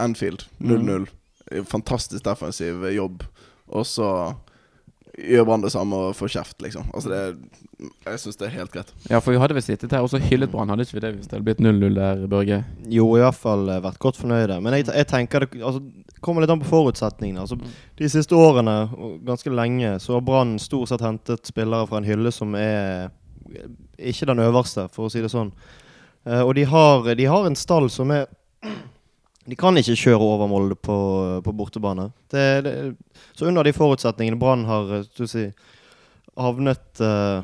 Anfield 0.00 0.46
0-0. 0.58 1.06
Fantastisk 1.70 2.24
defensiv 2.24 2.86
jobb. 2.94 3.22
Og 3.74 3.86
så 3.86 4.08
gjør 5.14 5.46
Brann 5.46 5.62
det 5.62 5.70
samme 5.72 5.98
og 6.08 6.16
får 6.18 6.32
kjeft, 6.34 6.56
liksom. 6.62 6.88
Altså 6.94 7.12
det 7.12 7.20
Jeg 8.06 8.20
syns 8.22 8.38
det 8.40 8.46
er 8.46 8.54
helt 8.54 8.72
greit. 8.72 8.92
Ja, 9.10 9.18
for 9.18 9.34
vi 9.34 9.38
hadde 9.38 9.56
vel 9.56 9.64
sittet 9.64 9.92
her 9.92 10.04
og 10.04 10.10
så 10.10 10.18
hyllet 10.22 10.50
Brann, 10.50 10.70
hadde 10.72 10.86
ikke 10.86 10.96
vi 10.96 11.02
det 11.04 11.12
hvis 11.16 11.28
det 11.28 11.36
hadde 11.36 11.46
blitt 11.46 11.62
0-0 11.62 11.98
der, 11.98 12.24
Børge? 12.30 12.60
Jo, 12.90 13.06
i 13.16 13.22
hvert 13.22 13.38
fall 13.38 13.68
eh, 13.68 13.82
vært 13.84 14.00
godt 14.02 14.18
fornøyde. 14.20 14.60
Men 14.64 14.78
jeg, 14.78 14.88
jeg 14.88 15.08
tenker 15.10 15.44
det 15.44 15.60
altså, 15.60 15.82
kommer 16.24 16.42
litt 16.42 16.54
an 16.54 16.62
på 16.62 16.70
forutsetningene. 16.70 17.44
Altså, 17.44 17.58
de 17.98 18.10
siste 18.10 18.38
årene, 18.38 18.76
og 18.96 19.18
ganske 19.26 19.52
lenge, 19.52 19.98
så 20.02 20.16
har 20.16 20.24
Brann 20.26 20.56
stort 20.62 20.90
sett 20.90 21.04
hentet 21.04 21.50
spillere 21.50 21.90
fra 21.90 22.00
en 22.00 22.08
hylle 22.08 22.32
som 22.34 22.54
er 22.58 23.12
ikke 23.98 24.30
den 24.30 24.42
øverste, 24.42 24.88
for 24.94 25.06
å 25.06 25.12
si 25.12 25.22
det 25.22 25.32
sånn. 25.32 25.52
Eh, 26.24 26.40
og 26.40 26.54
de 26.58 26.64
har, 26.70 27.10
de 27.14 27.28
har 27.28 27.46
en 27.46 27.58
stall 27.58 27.90
som 27.92 28.14
er 28.14 28.26
De 29.46 29.56
kan 29.60 29.76
ikke 29.76 29.96
kjøre 30.00 30.24
over 30.24 30.48
Molde 30.48 30.76
på, 30.80 30.94
på 31.44 31.52
bortebane. 31.52 32.06
Det, 32.32 32.44
det, 32.64 32.74
så 33.36 33.46
under 33.50 33.66
de 33.66 33.72
forutsetningene 33.76 34.38
Brann 34.40 34.62
har 34.68 34.92
eh, 35.00 35.26
si, 35.28 35.42
havnet 36.40 37.02
uh, 37.04 37.42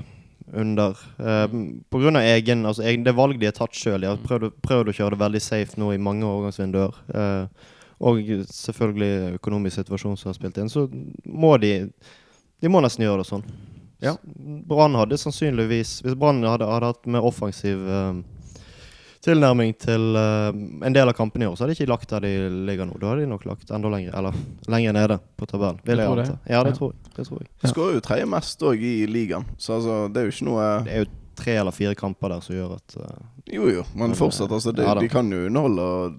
under 0.57 0.97
uh, 1.21 1.45
På 1.93 2.01
grunn 2.01 2.17
av 2.17 2.25
egen, 2.27 2.65
altså, 2.67 2.83
egen, 2.89 3.05
det 3.05 3.13
valg 3.19 3.37
de 3.41 3.51
har 3.51 3.57
tatt 3.59 3.77
sjøl. 3.77 4.01
De 4.01 4.09
har 4.11 4.23
prøvd, 4.25 4.49
å- 4.49 4.55
prøvd 4.65 4.91
å 4.91 4.97
kjøre 4.97 5.15
det 5.17 5.21
veldig 5.27 5.43
safe 5.45 5.77
nå 5.81 5.93
i 5.95 6.01
mange 6.01 6.25
overgangsvinduer. 6.27 6.97
Uh, 7.13 7.69
og 8.01 8.25
selvfølgelig 8.49 9.37
økonomisk 9.37 9.77
situasjon 9.83 10.17
som 10.17 10.31
har 10.31 10.39
spilt 10.39 10.57
inn. 10.63 10.73
Så 10.73 10.87
må 11.29 11.53
de 11.61 11.91
De 12.61 12.69
må 12.73 12.81
nesten 12.81 13.05
gjøre 13.05 13.21
det 13.23 13.29
sånn. 13.29 13.45
Ja. 14.01 14.15
Brann 14.69 14.95
hadde 14.97 15.19
sannsynligvis 15.21 15.99
Hvis 16.01 16.15
Brann 16.17 16.41
hadde, 16.49 16.65
hadde 16.65 16.89
hatt 16.95 17.05
mer 17.05 17.25
offensiv 17.29 17.83
eh, 17.85 18.23
tilnærming 19.25 19.75
til 19.77 20.17
uh, 20.17 20.49
en 20.87 20.95
del 20.97 21.11
av 21.11 21.17
kampene 21.17 21.45
i 21.45 21.49
år, 21.51 21.57
så 21.57 21.65
hadde 21.65 21.75
de 21.75 21.83
ikke 21.83 21.91
lagt 21.93 22.13
der 22.13 22.25
de 22.25 22.33
ligger 22.69 22.89
nå. 22.89 22.97
Da 23.01 23.11
hadde 23.13 23.27
de 23.27 23.31
nok 23.31 23.45
lagt 23.49 23.71
enda 23.75 23.91
lenger 23.93 24.17
Eller 24.17 24.37
lenger 24.73 24.97
nede 24.97 25.19
på 25.37 25.49
tabellen. 25.51 25.81
Vil 25.85 26.01
jeg 26.01 26.17
det? 26.17 26.27
anta. 26.27 26.39
Ja, 26.49 26.63
det 26.65 26.73
Ja. 26.73 26.79
tror 26.79 26.93
jeg. 26.95 27.15
Det 27.17 27.27
tror 27.29 27.43
jeg. 27.43 27.49
De 27.63 27.69
skårer 27.69 27.95
jo 27.99 28.01
tredje 28.01 28.27
mest 28.33 28.63
òg 28.63 28.81
i 28.81 28.95
ligaen, 29.07 29.45
så 29.59 29.77
altså, 29.77 29.97
det 30.13 30.23
er 30.23 30.29
jo 30.29 30.35
ikke 30.37 30.49
noe 30.49 30.69
Det 30.87 30.95
er 30.95 31.05
jo 31.05 31.11
tre 31.41 31.53
eller 31.61 31.77
fire 31.77 31.95
kamper 31.95 32.29
der 32.35 32.41
som 32.41 32.57
gjør 32.57 32.75
at 32.79 32.97
uh, 32.97 33.21
Jo 33.53 33.69
jo, 33.69 33.85
men 33.95 34.17
fortsatt, 34.17 34.51
altså. 34.51 34.73
De, 34.73 34.85
ja 34.85 34.95
de 34.95 35.09
kan 35.09 35.31
jo 35.33 35.47
underholde 35.47 35.83
og 35.83 36.19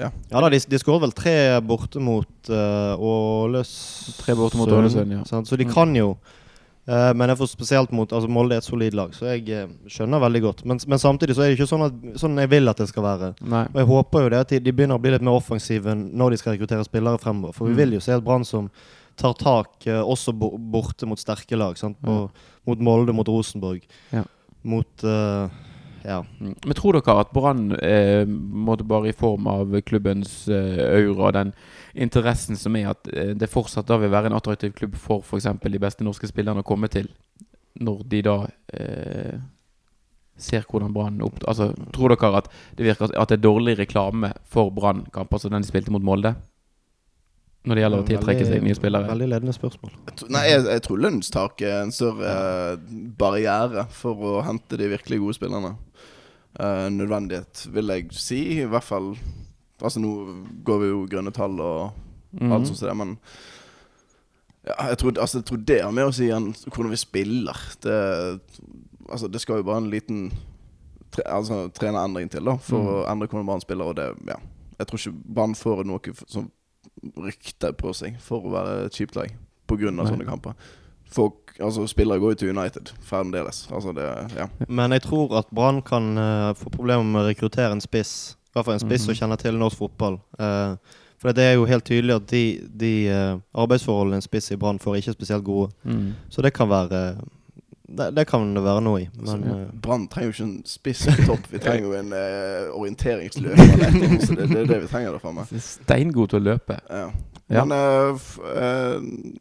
Ja 0.00 0.10
da, 0.30 0.48
de, 0.48 0.60
de 0.60 0.78
skårer 0.80 1.02
vel 1.06 1.12
tre 1.16 1.34
borte 1.64 2.00
mot 2.00 2.52
uh, 2.52 2.94
Åles 3.00 3.72
Tre 4.20 4.36
borte 4.38 4.56
mot 4.60 4.68
Ålesund, 4.68 5.12
ja. 5.12 5.24
sant? 5.28 5.48
Så 5.48 5.56
de 5.56 5.64
kan 5.68 5.92
jo. 5.96 6.14
Eh, 6.88 7.12
men 7.14 7.30
jeg 7.30 7.38
får 7.38 7.50
spesielt 7.52 7.92
mot 7.94 8.10
altså 8.10 8.26
Molde 8.32 8.56
er 8.56 8.62
et 8.62 8.66
solid 8.66 8.94
lag, 8.98 9.12
så 9.14 9.28
jeg 9.36 9.44
uh, 9.54 9.68
skjønner 9.86 10.18
veldig 10.24 10.40
godt. 10.42 10.64
Men, 10.66 10.80
men 10.90 10.98
samtidig 10.98 11.36
så 11.38 11.44
er 11.44 11.52
det 11.52 11.58
ikke 11.60 11.68
sånn, 11.70 11.84
at, 11.86 12.00
sånn 12.18 12.40
jeg 12.42 12.50
vil 12.50 12.68
at 12.72 12.80
det 12.82 12.88
skal 12.90 13.04
være. 13.06 13.28
Nei. 13.46 13.60
Og 13.70 13.78
jeg 13.78 13.88
håper 13.92 14.24
jo 14.24 14.32
det 14.34 14.40
at 14.42 14.54
de, 14.54 14.58
de 14.66 14.72
begynner 14.74 14.98
å 14.98 15.02
bli 15.04 15.12
litt 15.14 15.22
mer 15.22 15.38
offensive 15.38 15.94
når 15.94 16.34
de 16.34 16.40
skal 16.40 16.56
rekruttere 16.56 16.86
spillere 16.88 17.22
fremover. 17.22 17.54
For 17.54 17.70
vi 17.70 17.76
Mm. 17.76 17.78
vil 17.84 17.94
jo 17.94 18.00
se 18.02 18.16
et 18.16 18.24
Brann 18.26 18.44
som 18.48 18.66
tar 19.20 19.34
tak 19.38 19.86
uh, 19.86 20.00
også 20.02 20.34
bo, 20.34 20.56
borte 20.58 21.06
mot 21.06 21.20
sterke 21.22 21.54
lag. 21.60 21.78
Sant? 21.78 22.00
På, 22.02 22.24
Mot 22.66 22.78
Molde, 22.82 23.14
mot 23.14 23.28
Rosenborg. 23.30 23.86
Ja. 24.12 24.24
Mot 24.64 25.06
Ja. 26.02 26.16
Mm. 26.40 26.56
Men 26.66 26.74
tror 26.74 26.96
dere 26.98 27.14
at 27.20 27.30
Brann 27.34 27.76
eh, 27.78 28.26
måtte 28.26 28.82
bare 28.82 29.10
i 29.10 29.14
form 29.14 29.46
av 29.46 29.76
klubbens 29.86 30.48
eh, 30.50 30.80
aura, 30.98 31.30
den 31.36 31.52
interessen 31.94 32.56
som 32.56 32.76
er 32.76 32.92
at 32.92 33.08
eh, 33.12 33.32
det 33.36 33.50
fortsatt 33.52 33.88
da 33.88 33.98
vil 34.00 34.12
være 34.12 34.30
en 34.30 34.38
attraktiv 34.38 34.74
klubb 34.76 34.96
for 35.00 35.24
f.eks. 35.24 35.48
de 35.62 35.82
beste 35.82 36.06
norske 36.06 36.30
spillerne 36.30 36.64
å 36.64 36.68
komme 36.68 36.90
til, 36.92 37.10
når 37.82 38.06
de 38.12 38.22
da 38.26 38.36
eh, 38.76 39.42
ser 40.36 40.64
hvordan 40.68 40.94
Brann 40.94 41.20
opp... 41.24 41.42
Altså, 41.48 41.72
tror 41.94 42.14
dere 42.14 42.40
at 42.40 42.48
det 42.78 42.86
virker 42.86 43.12
at 43.12 43.28
det 43.30 43.38
er 43.38 43.44
dårlig 43.44 43.76
reklame 43.80 44.32
for 44.48 44.72
Brann-kamper 44.74 45.42
som 45.42 45.52
den 45.52 45.64
de 45.64 45.70
spilte 45.70 45.92
mot 45.94 46.04
Molde? 46.04 46.34
Når 47.62 47.78
det 47.78 47.82
gjelder 47.84 48.02
å 48.02 48.06
tiltrekke 48.08 48.46
seg 48.48 48.64
nye 48.64 48.74
spillere? 48.74 49.06
Veldig 49.12 49.28
ledende 49.30 49.54
spørsmål. 49.54 49.92
Nei, 50.34 50.42
jeg, 50.48 50.64
jeg 50.66 50.82
tror 50.82 51.02
lønnstaket 51.04 51.68
er 51.68 51.84
en 51.84 51.94
større 51.94 52.32
eh, 52.32 52.88
barriere 53.20 53.86
for 53.94 54.32
å 54.32 54.40
hente 54.42 54.80
de 54.80 54.90
virkelig 54.90 55.20
gode 55.22 55.38
spillerne. 55.38 55.76
Uh, 56.52 56.90
nødvendighet, 56.92 57.62
vil 57.72 57.94
jeg 57.94 58.10
si. 58.18 58.40
I 58.60 58.66
hvert 58.68 58.84
fall 58.84 59.12
Altså, 59.82 60.00
nå 60.00 60.12
går 60.64 60.80
vi 60.82 60.90
jo 60.92 61.04
grønne 61.10 61.34
tall 61.34 61.60
og 61.60 61.92
Mhm. 62.32 62.52
alt 62.52 62.66
sånt 62.66 62.78
som 62.78 62.88
det, 62.88 62.96
men 62.96 63.18
ja, 64.66 64.88
jeg, 64.88 64.98
tror, 64.98 65.12
altså, 65.20 65.38
jeg 65.38 65.44
tror 65.44 65.56
det 65.56 65.82
har 65.82 65.90
med 65.90 66.06
å 66.06 66.14
si 66.14 66.28
igjen 66.28 66.52
hvordan 66.70 66.92
vi 66.92 67.00
spiller. 67.00 67.58
Det, 67.82 67.96
altså, 69.10 69.28
det 69.28 69.40
skal 69.42 69.60
jo 69.60 69.66
bare 69.66 69.82
en 69.82 69.90
liten 69.90 70.32
tre, 71.10 71.24
altså, 71.26 71.66
trenerendring 71.74 72.30
til 72.30 72.46
da 72.46 72.56
for 72.62 72.78
mm. 72.78 72.90
å 72.92 72.98
endre 73.10 73.28
hvordan 73.28 73.48
Brann 73.48 73.64
spiller. 73.64 73.90
Og 73.90 73.96
det, 73.98 74.06
ja. 74.30 74.38
Jeg 74.78 74.88
tror 74.88 75.00
ikke 75.00 75.34
Brann 75.34 75.56
får 75.58 75.82
noe 75.88 76.14
sånn 76.26 76.50
rykte 77.18 77.72
på 77.74 77.90
seg 77.96 78.20
for 78.22 78.46
å 78.46 78.54
være 78.54 78.86
et 78.86 78.96
kjipt 78.96 79.18
lag 79.18 79.34
av 79.72 80.06
sånne 80.06 80.28
kamper. 80.28 80.52
Folk, 81.12 81.54
altså 81.56 81.86
Spillere 81.88 82.20
går 82.20 82.34
jo 82.34 82.38
til 82.42 82.50
United 82.52 82.90
fremdeles. 83.08 83.64
Altså 83.72 83.94
det, 83.96 84.04
ja. 84.36 84.46
Men 84.68 84.92
jeg 84.92 85.06
tror 85.08 85.32
at 85.40 85.48
Brann 85.52 85.80
kan 85.84 86.12
uh, 86.16 86.52
få 86.56 86.70
problemer 86.72 87.04
med 87.04 87.22
å 87.22 87.30
rekruttere 87.30 87.72
en 87.72 87.80
spiss. 87.80 88.36
I 88.52 88.58
hvert 88.58 88.64
fall 88.66 88.74
en 88.74 88.80
spiss 88.80 89.06
Mhm. 89.06 89.14
som 89.14 89.14
kjenner 89.14 89.36
til 89.40 89.54
norsk 89.58 89.76
fotball. 89.78 90.18
Uh, 90.38 90.76
for 91.18 91.32
det 91.32 91.44
er 91.44 91.54
jo 91.54 91.64
helt 91.64 91.84
tydelig 91.84 92.14
at 92.16 92.26
de, 92.28 92.60
de 92.76 93.08
uh, 93.08 93.38
arbeidsforholdene 93.54 94.16
en 94.16 94.22
spiss 94.22 94.50
i 94.52 94.56
Brann 94.56 94.78
får, 94.78 94.94
er 94.96 95.00
ikke 95.00 95.12
spesielt 95.16 95.44
gode. 95.44 95.70
Mm. 95.84 96.12
Så 96.28 96.42
det 96.42 96.52
kan 96.52 96.68
være 96.68 97.16
Det, 97.92 98.14
det 98.16 98.26
kan 98.26 98.54
det 98.54 98.62
være 98.64 98.80
noe 98.80 99.00
i. 99.02 99.08
Men 99.20 99.28
Altså, 99.28 99.56
eh, 99.60 99.80
Brann 99.82 100.06
trenger 100.08 100.30
jo 100.30 100.32
ikke 100.32 100.44
en 100.48 100.62
spiss 100.64 101.02
på 101.06 101.26
topp. 101.26 101.46
Vi 101.52 101.58
trenger 101.58 101.84
jo 101.88 101.92
en 101.92 102.12
uh, 102.12 102.72
orienteringsløper. 102.80 103.56
Så 104.26 104.34
det, 104.34 104.46
det 104.48 104.60
er 104.62 104.66
det 104.70 104.78
vi 104.82 104.88
trenger 104.88 105.12
der 105.12 105.18
framme. 105.20 105.44
Steingod 105.60 106.28
til 106.32 106.40
å 106.40 106.42
løpe. 106.46 106.78
Ja. 106.88 107.10
Ja. 107.52 107.64
Men 107.66 107.72
uh, 107.76 108.16
eh, 108.48 108.96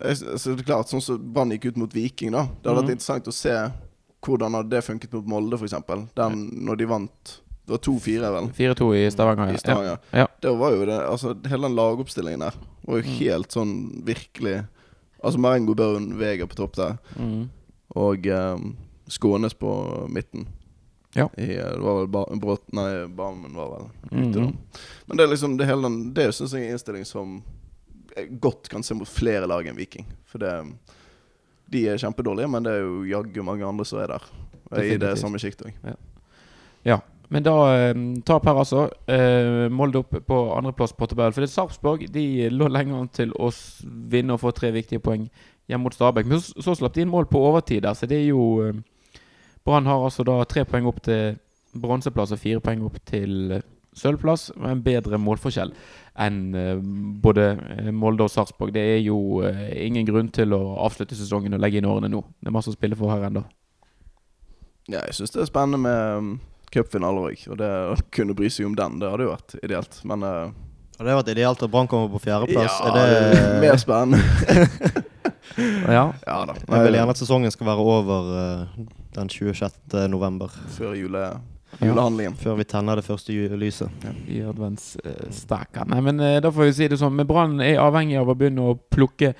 jeg- 0.09 0.39
så 0.39 0.51
det 0.51 0.59
er 0.59 0.67
klart, 0.67 0.89
sånn 0.91 1.01
som 1.01 1.21
Brann 1.33 1.51
gikk 1.55 1.69
ut 1.71 1.77
mot 1.77 1.93
Viking, 1.95 2.31
da. 2.35 2.43
Det 2.43 2.67
hadde 2.67 2.81
Mhm. 2.81 2.83
vært 2.83 2.91
interessant 2.97 3.27
å 3.27 3.33
se 3.33 3.55
hvordan 4.21 4.53
hadde 4.53 4.69
det 4.69 4.83
funket 4.83 5.13
mot 5.13 5.25
Molde, 5.27 5.55
f.eks. 5.57 5.73
Når 6.17 6.75
de 6.77 6.85
vant 6.85 7.39
Det 7.65 7.71
var 7.75 7.77
2-4, 7.77 8.31
vel? 8.33 8.47
4-2 8.57 8.87
i 8.95 9.11
Stavanger. 9.11 9.53
I. 9.53 9.57
Stavanger. 9.61 9.97
Ja. 10.11 10.27
Det 10.41 10.51
var 10.57 10.71
jo 10.75 10.85
det 10.85 10.99
Altså, 11.07 11.35
hele 11.47 11.61
den 11.67 11.75
lagoppstillingen 11.77 12.39
der 12.39 12.53
var 12.87 12.97
jo 12.97 13.03
Mm. 13.03 13.17
helt 13.19 13.51
sånn 13.51 13.73
virkelig 14.05 14.65
Altså 15.23 15.37
Marengo, 15.39 15.75
Børn, 15.77 16.17
Vega 16.17 16.47
på 16.47 16.55
topp 16.57 16.75
der. 16.75 16.95
Mm. 17.19 17.49
Og 17.95 18.25
um, 18.27 18.75
Skånes 19.07 19.53
på 19.53 20.07
midten. 20.09 20.47
Ja. 21.13 21.27
I, 21.37 21.51
eh, 21.59 21.71
det 21.75 21.79
var 21.83 21.99
vel 21.99 22.07
ba 22.07 22.23
Bråt 22.39 22.63
Nei, 22.73 23.05
Barmen 23.07 23.53
var 23.53 23.69
vel 23.69 23.85
ute, 24.09 24.39
da. 24.39 24.45
Mhm. 24.47 24.57
Men 25.07 25.17
det 25.17 25.23
er 25.23 25.27
liksom 25.33 25.57
det 25.57 25.67
hele 25.67 25.81
den 25.83 26.13
Det 26.13 26.29
syns 26.33 26.53
jeg 26.53 26.61
er 26.63 26.65
en 26.65 26.71
innstilling 26.73 27.05
som 27.05 27.43
jeg 28.15 28.39
godt 28.41 28.69
kan 28.69 28.81
se 28.83 28.93
mot 28.95 29.07
flere 29.07 29.45
lag 29.47 29.67
enn 29.67 29.75
Viking. 29.77 30.05
For 30.25 30.39
det 30.39 30.73
De 31.69 31.85
er 31.87 31.97
kjempedårlige, 31.97 32.49
men 32.49 32.63
det 32.63 32.71
er 32.73 32.81
jo 32.81 33.03
jaggu 33.07 33.43
mange 33.43 33.63
andre 33.67 33.85
som 33.85 33.99
er 33.99 34.07
der. 34.07 34.23
I 34.81 34.97
det 34.97 35.17
samme 35.19 35.37
sjiktet 35.39 35.67
òg. 35.67 35.95
Men 37.31 37.45
da 37.45 37.55
eh, 37.71 37.93
tar 38.27 38.41
Per 38.43 38.57
altså 38.59 38.85
eh, 39.07 39.69
Molde 39.71 40.01
opp 40.01 40.15
på 40.27 40.39
andreplass 40.57 40.91
på 40.97 41.07
tabellen. 41.07 41.31
For 41.31 41.43
det 41.43 41.47
er 41.47 41.53
Sarpsborg 41.53 42.03
de 42.11 42.49
lå 42.51 42.67
lenge 42.67 42.97
an 42.97 43.07
til 43.15 43.31
å 43.39 43.47
vinne 44.11 44.35
og 44.35 44.43
få 44.43 44.51
tre 44.55 44.73
viktige 44.75 45.03
poeng 45.03 45.29
hjemme 45.71 45.85
mot 45.85 45.95
Stabæk. 45.95 46.27
Men 46.27 46.43
så, 46.43 46.75
slapp 46.75 46.97
de 46.97 47.05
inn 47.05 47.13
mål 47.13 47.29
på 47.31 47.39
overtid 47.39 47.85
der, 47.85 47.95
så 47.95 48.09
det 48.09 48.19
er 48.19 48.33
jo 48.33 48.43
eh, 48.65 48.83
Brann 49.63 49.87
har 49.87 50.03
altså 50.03 50.25
da 50.27 50.41
tre 50.49 50.65
poeng 50.67 50.89
opp 50.89 50.99
til 51.05 51.37
bronseplass 51.79 52.33
og 52.35 52.41
fire 52.41 52.59
poeng 52.65 52.83
opp 52.83 52.97
til 53.07 53.61
sølvplass. 53.95 54.49
Med 54.57 54.75
en 54.75 54.83
bedre 54.83 55.21
målforskjell 55.21 55.71
enn 56.19 56.39
både 57.23 57.45
Molde 57.95 58.25
og 58.25 58.33
Sarpsborg. 58.33 58.73
Det 58.75 58.81
er 58.97 59.03
jo 59.05 59.39
ingen 59.45 60.07
grunn 60.09 60.33
til 60.33 60.51
å 60.57 60.59
avslutte 60.83 61.15
sesongen 61.15 61.55
og 61.55 61.61
legge 61.63 61.79
inn 61.79 61.87
årene 61.87 62.09
nå. 62.11 62.25
Det 62.41 62.49
er 62.49 62.57
masse 62.57 62.73
å 62.73 62.75
spille 62.75 62.97
for 62.99 63.13
her 63.13 63.29
ennå. 63.29 63.45
Ja, 64.89 65.05
jeg 65.05 65.15
syns 65.15 65.31
det 65.37 65.45
er 65.45 65.51
spennende 65.53 65.79
med 65.85 66.41
cupfinaler 66.73 67.31
òg. 67.31 67.45
Og 67.51 67.59
det 67.61 67.69
å 67.91 67.95
kunne 68.15 68.35
bry 68.37 68.49
seg 68.51 68.69
om 68.69 68.75
den, 68.77 68.99
det 69.01 69.11
hadde 69.11 69.27
jo 69.27 69.33
vært 69.33 69.55
ideelt. 69.61 70.01
Men 70.07 70.25
uh, 70.25 70.51
Hadde 70.97 71.09
det 71.09 71.17
vært 71.17 71.31
ideelt 71.33 71.63
at 71.65 71.71
Brann 71.73 71.87
kommer 71.89 72.11
på 72.13 72.19
fjerdeplass? 72.21 72.75
ja, 72.77 72.91
er 72.91 73.15
det, 73.33 73.45
mer 73.63 73.79
spennende. 73.81 75.07
Ja. 75.57 76.13
ja 76.25 76.35
da. 76.47 76.53
Jeg 76.55 76.85
vil 76.85 76.95
gjerne 76.95 77.11
at 77.11 77.19
sesongen 77.19 77.51
skal 77.51 77.67
være 77.67 77.83
over 77.83 78.29
uh, 78.31 78.85
den 79.17 79.29
26. 79.29 79.73
november. 80.09 80.53
Før 80.77 80.93
jule, 80.95 81.25
julehandlingen. 81.81 82.37
Før 82.39 82.55
vi 82.59 82.65
tenner 82.71 82.99
det 82.99 83.05
første 83.05 83.35
lyset. 83.59 84.05
i 84.31 84.39
adventsstaka. 84.47 85.85
Nei, 85.91 85.99
men 86.07 86.23
eh, 86.23 86.37
da 86.43 86.53
får 86.53 86.69
vi 86.69 86.77
si 86.77 86.87
det 86.91 87.01
sånn. 87.01 87.17
Men 87.19 87.27
Brann 87.29 87.59
er 87.63 87.81
avhengig 87.83 88.19
av 88.21 88.31
å 88.31 88.37
begynne 88.37 88.71
å 88.71 88.77
plukke 88.95 89.33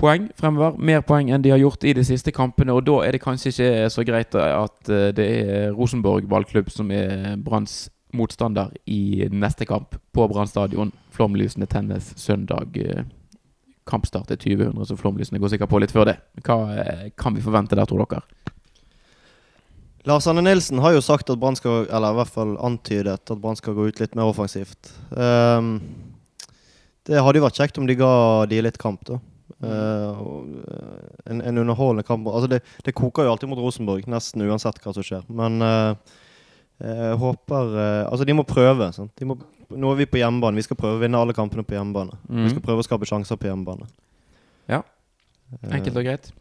poeng 0.00 0.28
fremover. 0.38 0.78
Mer 0.78 1.02
poeng 1.06 1.30
enn 1.32 1.44
de 1.44 1.52
har 1.54 1.62
gjort 1.62 1.84
i 1.86 1.94
de 1.96 2.04
siste 2.06 2.32
kampene. 2.34 2.74
Og 2.74 2.84
da 2.86 3.00
er 3.06 3.16
det 3.16 3.22
kanskje 3.24 3.52
ikke 3.52 3.90
så 3.94 4.04
greit 4.06 4.36
at 4.38 4.92
eh, 4.92 5.10
det 5.16 5.26
er 5.40 5.74
Rosenborg 5.74 6.28
ballklubb 6.30 6.70
som 6.72 6.90
er 6.94 7.34
Branns 7.44 7.88
motstander 8.14 8.70
i 8.86 9.26
neste 9.32 9.66
kamp 9.66 9.98
på 10.14 10.28
Brann 10.30 10.50
stadion. 10.50 10.92
Flomlysene 11.14 11.66
tennes 11.70 12.14
søndag. 12.20 12.76
eh, 12.78 13.04
Kampstart 13.84 14.30
er 14.32 14.40
2000, 14.40 14.86
så 14.88 14.96
flomlysene 14.96 15.38
går 15.38 15.50
sikkert 15.52 15.68
på 15.68 15.78
litt 15.82 15.92
før 15.92 16.08
det. 16.08 16.16
Hva 16.46 16.56
eh, 16.72 17.08
kan 17.20 17.34
vi 17.36 17.44
forvente 17.44 17.76
der, 17.76 17.84
tror 17.84 18.06
dere? 18.08 18.22
Lars 20.08 20.26
Anne 20.28 20.44
Nilsen 20.44 20.80
har 20.84 20.94
jo 20.94 21.02
sagt 21.04 21.30
at 21.32 21.38
Brann 21.40 21.56
skal 21.56 21.86
Eller 21.88 22.12
i 22.12 22.16
hvert 22.18 22.32
fall 22.32 22.58
antydet 22.60 23.14
at 23.14 23.38
Brann 23.40 23.56
skal 23.56 23.76
gå 23.76 23.86
ut 23.88 24.00
litt 24.00 24.16
mer 24.16 24.28
offensivt. 24.28 24.92
Um, 25.10 25.78
det 27.08 27.20
hadde 27.20 27.40
jo 27.40 27.44
vært 27.44 27.60
kjekt 27.60 27.80
om 27.80 27.88
de 27.88 27.96
ga 27.96 28.10
de 28.48 28.60
litt 28.64 28.80
kamp, 28.80 29.04
da. 29.08 29.18
Eh, 29.64 30.20
eh, 30.74 31.30
en, 31.32 31.40
en 31.40 31.58
underholdende 31.64 32.04
kamp. 32.06 32.26
Altså 32.28 32.48
det, 32.50 32.62
det 32.84 32.94
koker 32.94 33.24
jo 33.24 33.32
alltid 33.34 33.48
mot 33.48 33.58
Rosenborg, 33.62 34.06
nesten 34.10 34.42
uansett 34.46 34.78
hva 34.84 34.92
som 34.94 35.02
skjer. 35.06 35.24
Men 35.28 35.60
eh, 35.62 35.94
jeg 36.84 37.16
håper 37.20 37.74
Altså, 38.10 38.24
de 38.26 38.34
må 38.34 38.42
prøve. 38.48 38.90
Sant? 38.92 39.12
De 39.16 39.24
må, 39.30 39.36
nå 39.70 39.92
er 39.92 40.00
vi 40.02 40.06
på 40.10 40.18
hjemmebane. 40.20 40.58
Vi 40.58 40.66
skal 40.66 40.76
prøve 40.80 40.98
å 40.98 41.02
vinne 41.04 41.18
alle 41.20 41.32
kampene 41.36 41.64
på 41.64 41.76
hjemmebane. 41.76 42.16
Vi 42.28 42.44
Mm. 42.44 42.48
skal 42.50 42.64
prøve 42.66 42.82
å 42.82 42.86
skape 42.88 43.06
sjanser 43.08 43.36
på 43.40 43.46
hjemmebane. 43.48 43.86
Ja. 44.68 44.82
Enkelt 45.70 45.96
og 45.96 46.04
greit. 46.04 46.32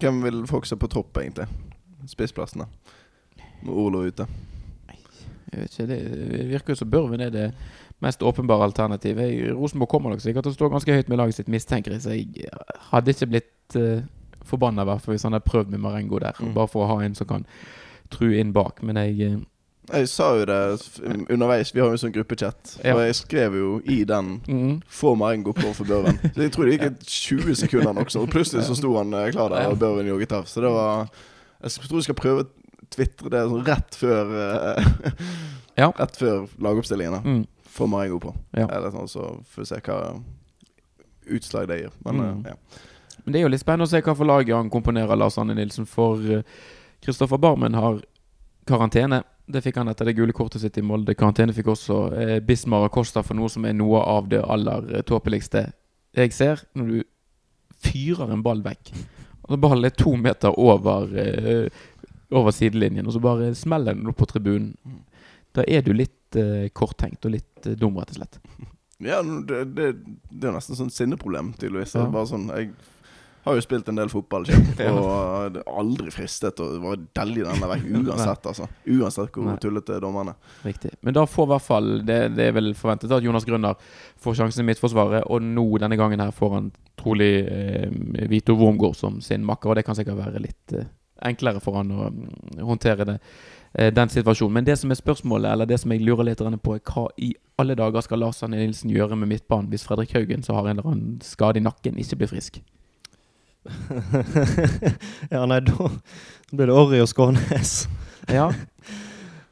Hvem 0.00 0.22
vil 0.24 0.42
fokusere 0.48 0.78
på 0.80 0.88
topp, 0.90 1.16
egentlig? 1.20 1.46
Spissplassene. 2.10 2.66
Med 3.62 3.70
Olo 3.76 4.02
ute. 4.08 4.26
Jeg 5.52 5.60
vet 5.60 5.74
ikke, 5.76 5.86
Det 5.86 6.48
virker 6.48 6.72
jo 6.72 6.78
som 6.80 6.90
Børven 6.90 7.20
er 7.20 7.30
det 7.30 7.54
mest 8.02 8.22
åpenbare 8.22 8.66
alternativet. 8.66 9.54
Rosenborg 9.54 9.88
kommer 9.88 10.10
nok 10.10 10.24
sikkert 10.24 10.46
til 10.46 10.54
å 10.54 10.58
stå 10.58 10.72
ganske 10.72 10.96
høyt 10.96 11.12
med 11.12 11.20
laget 11.20 11.38
sitt, 11.38 11.52
mistenker 11.52 11.94
jeg. 11.94 12.02
Så 12.02 12.16
jeg 12.16 12.50
hadde 12.90 13.14
ikke 13.14 13.30
blitt 13.30 13.78
uh, 13.78 14.02
forbanna 14.48 14.86
hvis 15.06 15.22
han 15.22 15.36
hadde 15.36 15.46
prøvd 15.46 15.70
med 15.70 15.84
Marengo 15.84 16.18
der. 16.18 16.36
Mm. 16.40 16.52
Bare 16.56 16.70
for 16.70 16.84
å 16.84 16.96
ha 16.96 17.00
en 17.04 17.14
som 17.18 17.28
kan 17.30 17.46
tru 18.12 18.32
inn 18.34 18.52
bak. 18.52 18.82
Men 18.82 18.98
jeg 19.00 19.32
uh, 19.32 19.40
Jeg 19.92 20.08
sa 20.08 20.32
jo 20.38 20.46
det 20.46 20.58
underveis. 21.30 21.74
Vi 21.74 21.82
har 21.82 21.90
jo 21.90 21.98
en 21.98 22.02
sånn 22.02 22.14
gruppechat. 22.14 22.76
Ja. 22.84 22.96
Og 22.96 23.04
jeg 23.06 23.16
skrev 23.18 23.56
jo 23.58 23.70
i 23.84 24.02
den 24.08 24.40
mm, 24.46 24.82
'Få 24.86 25.14
Marengo 25.18 25.52
på 25.52 25.72
for 25.74 25.84
Børven'. 25.84 26.18
Så 26.34 26.42
jeg 26.42 26.52
tror 26.52 26.66
det 26.66 26.78
gikk 26.78 27.06
20 27.06 27.54
sekunder 27.64 27.92
nok, 27.92 28.10
og 28.16 28.28
plutselig 28.30 28.66
så 28.66 28.78
sto 28.78 28.96
han 28.98 29.14
eh, 29.14 29.30
klar 29.34 29.50
der, 29.50 29.66
og 29.70 29.78
Børven 29.78 30.06
jogget 30.06 30.32
av. 30.32 30.46
Så 30.46 30.60
det 30.60 30.70
var 30.70 31.08
Jeg 31.62 31.70
tror 31.70 31.98
jeg 31.98 32.10
skal 32.10 32.18
prøve 32.18 32.42
å 32.42 32.50
tvitre 32.90 33.30
det 33.30 33.42
sånn 33.48 33.66
rett 33.66 33.98
før 33.98 34.36
eh, 34.44 34.94
Ja. 35.78 35.90
Rett 36.02 36.16
før 36.20 36.46
lagoppstillingen. 36.60 37.46
Da. 37.78 37.86
meg 37.86 38.06
er 38.06 38.12
god 38.12 38.20
på. 38.20 38.34
Ja. 38.56 38.66
Eller 38.68 38.90
sånn, 38.90 39.08
så 39.08 39.26
får 39.52 39.62
vi 39.62 39.64
se 39.64 39.80
hva 39.80 39.98
utslag 41.32 41.68
det 41.68 41.80
gir. 41.82 41.90
Men 42.04 42.16
Mm. 42.20 42.46
eh, 42.46 42.50
ja. 42.52 42.56
Men 43.24 43.32
det 43.32 43.38
er 43.40 43.42
jo 43.42 43.48
litt 43.48 43.60
spennende 43.60 43.86
å 43.86 43.90
se 43.90 44.00
hva 44.00 44.16
for 44.16 44.24
lag 44.26 44.48
han 44.50 44.70
komponerer, 44.70 45.16
Lars 45.16 45.38
Anne 45.38 45.54
Nilsen. 45.54 45.86
For 45.86 46.18
eh, 46.30 46.42
Kristoffer 47.02 47.38
Barmen 47.38 47.74
har 47.74 48.00
karantene. 48.66 49.22
Det 49.48 49.62
fikk 49.62 49.76
han 49.76 49.88
etter 49.88 50.04
det 50.06 50.14
gule 50.16 50.32
kortet 50.32 50.60
sitt 50.60 50.76
i 50.78 50.82
Molde. 50.82 51.14
Karantene 51.14 51.52
fikk 51.52 51.66
også 51.66 52.12
eh, 52.14 52.40
Bismar 52.40 52.84
Acosta 52.86 53.22
for 53.22 53.34
noe 53.34 53.48
som 53.48 53.64
er 53.64 53.72
noe 53.74 54.00
av 54.00 54.28
det 54.28 54.42
aller 54.42 54.96
eh, 54.96 55.02
tåpeligste 55.02 55.72
jeg 56.14 56.32
ser. 56.32 56.62
Når 56.74 56.86
du 56.88 57.02
fyrer 57.82 58.30
en 58.32 58.42
ball 58.42 58.62
vekk. 58.62 58.92
Og 59.42 59.50
så 59.54 59.58
ballen 59.58 59.84
er 59.84 59.90
to 59.90 60.14
meter 60.16 60.54
over, 60.58 61.08
eh, 61.18 61.68
over 62.30 62.50
sidelinjen, 62.54 63.06
og 63.06 63.12
så 63.12 63.20
bare 63.20 63.54
smeller 63.54 63.94
den 63.94 64.06
opp 64.08 64.16
på 64.16 64.26
tribunen. 64.30 64.76
Da 65.54 65.64
er 65.68 65.82
du 65.82 65.92
litt 65.92 66.14
eh, 66.40 66.68
korttenkt 66.74 67.26
og 67.28 67.34
litt 67.36 67.68
uh, 67.68 67.76
dum, 67.78 67.98
rett 68.00 68.14
og 68.14 68.22
slett. 68.22 68.40
Ja, 69.02 69.16
det, 69.18 69.64
det, 69.74 69.86
det 70.30 70.46
er 70.46 70.52
nesten 70.54 70.78
sånn 70.78 70.90
sinneproblem, 70.94 71.48
tydeligvis. 71.58 71.96
Ja. 71.96 72.04
Det 72.04 72.14
Bare 72.14 72.28
sånn, 72.30 72.44
jeg 72.54 72.68
har 73.42 73.56
jo 73.58 73.62
spilt 73.64 73.88
en 73.90 73.98
del 73.98 74.10
fotball 74.12 74.44
selv, 74.46 74.68
og 74.92 75.56
det 75.56 75.62
er 75.64 75.78
aldri 75.80 76.12
fristet 76.14 76.60
å 76.62 76.68
bare 76.82 77.00
delje 77.18 77.48
den 77.48 77.64
der 77.64 77.72
vekk 77.72 77.88
uansett, 77.98 78.46
altså. 78.52 78.68
Uansett 78.86 79.34
hvor 79.34 79.48
Nei. 79.48 79.56
tullete 79.62 79.98
dommerne 80.02 80.36
Riktig. 80.62 80.92
Men 81.02 81.16
da 81.18 81.26
får 81.26 81.48
i 81.48 81.52
hvert 81.56 81.66
fall 81.66 81.90
det, 82.06 82.20
det 82.36 82.48
er 82.48 82.56
vel 82.60 82.70
forventet 82.78 83.14
at 83.18 83.26
Jonas 83.26 83.46
Grønner 83.48 83.90
får 84.22 84.38
sjansen 84.38 84.62
i 84.62 84.68
Midtforsvaret. 84.70 85.26
Og 85.26 85.42
nå 85.42 85.66
denne 85.82 85.98
gangen 85.98 86.22
her 86.22 86.30
får 86.36 86.54
han 86.54 86.70
trolig 87.00 87.32
eh, 87.42 87.90
Vito 88.30 88.54
Wormgård 88.58 88.94
som 88.98 89.18
sin 89.24 89.42
makker, 89.48 89.72
og 89.72 89.80
det 89.80 89.86
kan 89.88 89.98
sikkert 89.98 90.22
være 90.22 90.42
litt 90.46 90.76
eh, 90.78 90.86
enklere 91.28 91.62
for 91.62 91.78
han 91.78 91.92
å 91.94 92.08
mm, 92.10 92.60
håndtere 92.66 93.06
det, 93.08 93.16
eh, 93.74 93.92
den 93.94 94.12
situasjonen. 94.12 94.54
Men 94.58 94.68
det 94.68 94.78
som 94.80 94.90
er 94.90 95.00
spørsmålet, 95.00 95.52
eller 95.52 95.70
det 95.70 95.80
som 95.82 95.92
jeg 95.92 96.04
lurer 96.04 96.28
litt 96.28 96.42
på, 96.42 96.76
er 96.76 96.84
hva 96.92 97.08
i 97.16 97.32
alle 97.60 97.76
dager 97.78 98.04
skal 98.04 98.22
Lars 98.22 98.42
Arne 98.42 98.60
Nilsen 98.60 98.90
gjøre 98.90 99.16
med 99.16 99.30
midtbanen 99.30 99.70
hvis 99.70 99.86
Fredrik 99.86 100.14
Haugen, 100.16 100.42
som 100.42 100.56
har 100.56 100.68
en 100.68 100.78
eller 100.78 100.90
annen 100.90 101.20
skade 101.24 101.60
i 101.60 101.64
nakken, 101.64 101.98
ikke 101.98 102.22
blir 102.22 102.32
frisk? 102.32 102.62
ja, 105.30 105.44
nei, 105.46 105.60
da 105.62 105.90
blir 106.50 106.66
det 106.66 106.74
Orry 106.74 107.02
og 107.02 107.10
Skånes. 107.10 107.84
Ja. 108.30 108.48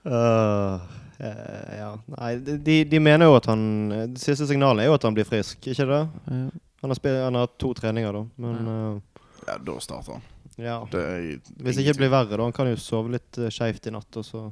Uh, 0.06 0.80
eh, 1.22 1.76
ja. 1.78 1.92
Nei, 2.16 2.32
de, 2.40 2.82
de 2.90 3.00
mener 3.02 3.28
jo 3.28 3.34
at 3.36 3.46
han 3.50 3.62
Det 4.14 4.22
siste 4.22 4.46
signalet 4.48 4.86
er 4.86 4.88
jo 4.88 4.96
at 4.96 5.04
han 5.06 5.14
blir 5.16 5.28
frisk, 5.28 5.60
ikke 5.62 5.86
det? 5.90 6.02
Ja. 6.26 6.42
Han 6.80 6.94
har, 6.94 7.24
han 7.26 7.36
har 7.36 7.48
to 7.60 7.74
treninger, 7.76 8.12
da. 8.16 8.24
Men 8.40 8.68
uh, 8.68 9.24
Ja, 9.46 9.58
da 9.60 9.80
starter 9.80 10.16
han. 10.16 10.22
Ja. 10.62 10.78
Det, 10.92 11.04
er 11.04 11.62
Hvis 11.64 11.78
det 11.78 11.86
ikke 11.86 12.02
blir 12.02 12.12
verre, 12.12 12.36
da. 12.36 12.42
Han 12.46 12.56
kan 12.56 12.70
jo 12.70 12.78
sove 12.80 13.14
litt 13.16 13.40
uh, 13.40 13.48
skeivt 13.52 13.88
i 13.88 13.94
natt, 13.94 14.10
og 14.20 14.26
så 14.26 14.48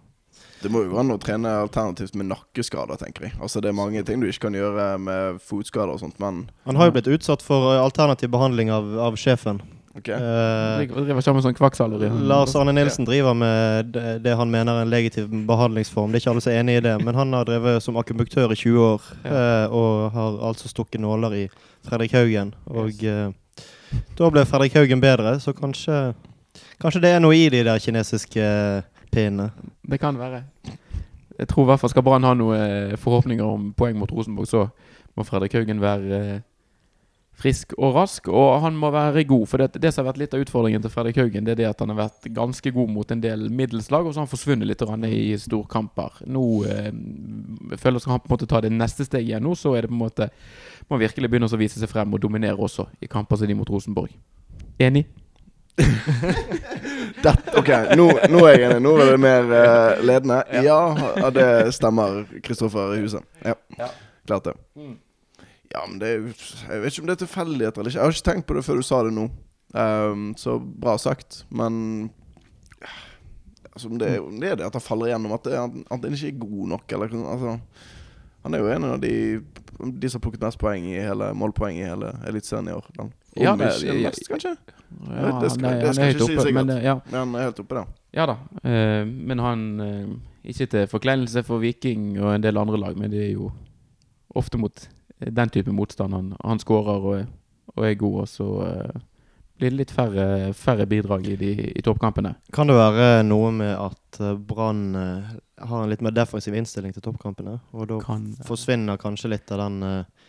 det 0.63 0.71
må 0.71 0.85
jo 0.85 0.93
gå 0.93 0.99
an 1.01 1.11
å 1.15 1.17
trene 1.23 1.51
alternativt 1.65 2.15
med 2.19 2.29
nakkeskader, 2.31 2.99
tenker 2.99 3.27
jeg. 3.27 3.35
Altså 3.43 3.63
Det 3.63 3.71
er 3.71 3.77
mange 3.79 4.03
ting 4.07 4.21
du 4.23 4.27
ikke 4.29 4.49
kan 4.49 4.57
gjøre 4.59 4.87
med 5.03 5.41
fotskader 5.43 5.95
og 5.95 6.03
sånt, 6.03 6.19
men 6.23 6.45
Han 6.67 6.79
har 6.79 6.91
jo 6.91 6.95
blitt 6.95 7.11
utsatt 7.11 7.43
for 7.47 7.73
uh, 7.73 7.83
alternativ 7.83 8.31
behandling 8.35 8.71
av, 8.75 8.87
av 9.09 9.19
sjefen. 9.19 9.63
Okay. 9.99 10.15
Eh, 10.15 10.87
Driver 10.87 11.07
driver 11.09 11.25
sånn 11.25 12.27
Lars 12.29 12.55
Arne 12.59 12.75
Nilsen 12.77 13.07
driver 13.09 13.35
med 13.35 13.97
det, 14.23 14.35
han 14.39 14.51
mener 14.51 14.79
er 14.79 14.87
en 14.87 14.93
legitim 14.93 15.43
behandlingsform. 15.49 16.13
Det 16.13 16.21
er 16.21 16.23
ikke 16.23 16.35
alle 16.35 16.45
som 16.45 16.53
er 16.53 16.61
enig 16.63 16.77
i 16.79 16.85
det, 16.87 16.95
men 17.03 17.19
han 17.19 17.35
har 17.35 17.49
drevet 17.49 17.83
som 17.83 17.99
akupunktør 17.99 18.55
i 18.55 18.59
20 18.59 18.85
år. 18.85 19.09
eh, 19.25 19.67
og 19.75 20.13
har 20.15 20.39
altså 20.51 20.71
stukket 20.71 21.03
nåler 21.03 21.35
i 21.35 21.45
Fredrik 21.89 22.15
Haugen. 22.15 22.55
Og 22.71 23.03
eh, 23.03 23.33
da 24.19 24.31
ble 24.33 24.45
Fredrik 24.49 24.77
Haugen 24.79 25.03
bedre, 25.05 25.39
så 25.41 25.55
kanskje 25.57 26.15
Kanskje 26.79 27.01
det 27.03 27.11
er 27.15 27.21
noe 27.23 27.37
i 27.37 27.49
de 27.53 27.61
der 27.67 27.79
kinesiske 27.79 28.43
eh, 28.43 28.87
pinnene. 29.15 29.51
Det 29.87 29.99
kan 30.01 30.17
være. 30.19 30.41
Jeg 31.39 31.49
tror 31.53 31.63
i 31.63 31.69
hvert 31.71 31.81
fall 31.83 31.93
skal 31.93 32.03
Brann 32.03 32.27
ha 32.27 32.33
noen 32.35 32.97
forhåpninger 32.99 33.47
om 33.47 33.69
poeng 33.79 33.99
mot 33.99 34.11
Rosenborg, 34.11 34.49
så 34.51 34.65
må 35.15 35.27
Fredrik 35.27 35.55
Haugen 35.55 35.83
være 35.83 36.19
eh, 36.19 36.41
frisk 37.39 37.75
og 37.79 37.95
rask, 37.95 38.29
og 38.29 38.61
han 38.65 38.77
må 38.79 38.91
være 38.95 39.23
god. 39.29 39.45
For 39.51 39.63
det, 39.63 39.81
det 39.83 39.93
som 39.95 40.03
har 40.03 40.13
vært 40.13 40.23
litt 40.25 40.35
av 40.35 40.43
utfordringen 40.43 40.83
til 40.83 40.93
Fredrik 40.93 41.21
Haugen, 41.21 41.47
det 41.47 41.55
er 41.55 41.61
det 41.63 41.69
at 41.71 41.85
han 41.85 41.93
har 41.93 42.01
vært 42.01 42.31
ganske 42.35 42.73
god 42.75 42.91
mot 42.91 43.15
en 43.15 43.23
del 43.23 43.47
middelslag, 43.55 44.07
og 44.07 44.15
så 44.15 44.21
har 44.21 44.27
han 44.27 44.33
forsvunnet 44.33 44.69
litt 44.69 44.83
i 45.09 45.37
storkamper. 45.39 46.25
Nå 46.27 46.45
eh, 46.67 46.91
føler 47.79 48.01
jeg 48.01 48.05
at 48.09 48.11
han 48.11 48.25
på 48.25 48.31
en 48.31 48.35
måte 48.35 48.51
ta 48.51 48.63
det 48.65 48.73
neste 48.75 49.07
steget 49.07 49.31
igjen. 49.31 49.47
Nå 49.47 49.55
så 49.59 49.77
er 49.77 49.87
det 49.87 49.93
på 49.93 49.99
en 49.99 50.05
måte 50.07 50.31
må 50.89 50.97
han 50.97 51.05
virkelig 51.05 51.29
begynne 51.31 51.49
å 51.53 51.61
vise 51.61 51.81
seg 51.81 51.91
frem 51.91 52.15
og 52.17 52.23
dominere 52.23 52.57
også 52.57 52.89
i 53.05 53.09
kamper 53.11 53.39
som 53.39 53.49
de 53.51 53.57
mot 53.59 53.71
Rosenborg. 53.71 54.15
Enig? 54.81 55.07
Det, 57.19 57.33
ok, 57.59 57.69
nå, 57.99 58.05
nå 58.31 58.41
er 58.47 58.53
jeg 58.55 58.65
enig. 58.69 58.83
Nå 58.85 58.93
er 59.03 59.09
det 59.11 59.19
mer 59.23 59.49
uh, 59.51 60.03
ledende. 60.07 60.39
Ja, 60.63 60.79
ja, 61.19 61.31
det 61.35 61.49
stemmer, 61.75 62.23
Kristoffer 62.47 62.95
i 62.95 63.03
huset. 63.03 63.27
Ja, 63.43 63.57
Ja. 63.79 63.91
klart 64.27 64.51
det. 64.51 64.55
Ja, 65.75 65.83
men 65.87 65.99
det 66.01 66.09
Jeg 66.15 66.81
vet 66.83 66.93
ikke 66.93 67.03
om 67.05 67.07
det 67.11 67.17
er 67.19 67.27
tilfeldigheter 67.27 67.81
eller 67.83 67.91
ikke. 67.93 67.99
Jeg 67.99 68.07
har 68.07 68.17
ikke 68.17 68.31
tenkt 68.31 68.47
på 68.49 68.55
det 68.57 68.65
før 68.65 68.77
du 68.81 68.83
sa 68.89 69.03
det 69.05 69.13
nå. 69.13 69.29
Um, 69.77 70.31
så 70.41 70.55
bra 70.81 70.95
sagt, 70.97 71.43
men 71.53 72.09
altså, 73.75 73.89
om 73.91 73.99
det, 74.01 74.15
om 74.21 74.39
det 74.41 74.49
er 74.49 74.57
det 74.57 74.65
at 74.67 74.73
han 74.79 74.81
faller 74.85 75.11
igjennom, 75.11 75.35
at, 75.37 75.45
det, 75.45 75.59
at 75.59 75.93
han 75.93 76.15
ikke 76.17 76.31
er 76.33 76.39
god 76.41 76.69
nok, 76.73 76.93
eller 76.97 77.13
altså, 77.35 77.59
Han 78.45 78.55
er 78.55 78.59
jo 78.63 78.69
en 78.73 78.85
av 78.85 79.01
de, 79.03 79.13
de 80.01 80.09
som 80.09 80.19
har 80.21 80.25
plukket 80.25 80.45
mest 80.47 80.59
poeng 80.63 80.85
i 80.89 80.95
hele 81.03 81.33
målpoeng 81.37 81.77
i 81.77 81.85
hele 81.85 82.15
Eliteserien 82.31 82.69
i 82.71 82.73
år. 82.73 82.87
Om 83.03 83.11
Ja, 83.37 83.57
det- 83.57 83.75
ikke 83.83 83.97
mest, 84.07 84.29
kanskje? 84.31 84.57
Ja, 85.11 85.41
det 85.43 85.51
skal- 85.53 85.65
han 85.69 85.75
er, 85.75 85.81
det 85.83 85.87
han 85.89 86.05
er 86.05 86.09
ikke 86.15 86.23
oppe, 86.23 86.41
si 86.41 86.47
sikkert. 86.47 86.55
men 86.67 86.83
ja. 86.83 86.95
Men 87.11 87.19
han 87.19 87.35
er 87.35 87.43
helt 87.51 87.61
oppe 87.61 87.75
der. 87.75 87.87
Ja 88.15 88.27
da. 88.27 88.37
uh, 88.65 89.07
men 89.07 89.39
han 89.39 89.81
uh, 89.81 90.17
Ikke 90.45 90.67
til 90.67 90.87
forkleinelse 90.87 91.43
for 91.45 91.59
Viking 91.59 92.17
og 92.23 92.35
en 92.35 92.43
del 92.43 92.57
andre 92.57 92.79
lag, 92.79 92.97
men 92.97 93.11
det 93.11 93.21
er 93.27 93.33
jo 93.35 93.51
ofte 94.35 94.57
mot 94.57 94.89
den 95.19 95.51
type 95.51 95.73
motstand 95.75 96.15
han, 96.15 96.33
han 96.45 96.61
skårer 96.63 97.07
og, 97.13 97.27
og 97.75 97.87
er 97.87 97.95
god, 97.99 98.21
og 98.23 98.29
så 98.31 98.49
eh, 98.67 99.01
blir 99.59 99.73
det 99.73 99.79
litt 99.81 99.91
færre, 99.91 100.53
færre 100.55 100.87
bidrag 100.87 101.27
i, 101.27 101.37
de, 101.37 101.49
i 101.75 101.83
toppkampene. 101.83 102.37
Kan 102.55 102.71
det 102.71 102.77
være 102.79 103.25
noe 103.27 103.51
med 103.57 103.73
at 103.75 104.21
eh, 104.23 104.37
Brann 104.39 104.85
eh, 104.95 105.33
har 105.67 105.83
en 105.83 105.91
litt 105.91 106.05
mer 106.07 106.15
defensiv 106.15 106.55
innstilling 106.55 106.95
til 106.95 107.03
toppkampene? 107.03 107.57
Og 107.75 107.89
da 107.91 107.99
Kan, 108.05 108.29
forsvinner 108.47 109.01
kanskje 109.03 109.33
litt 109.35 109.51
av 109.51 109.59
den 109.65 109.83
uh, 109.83 110.29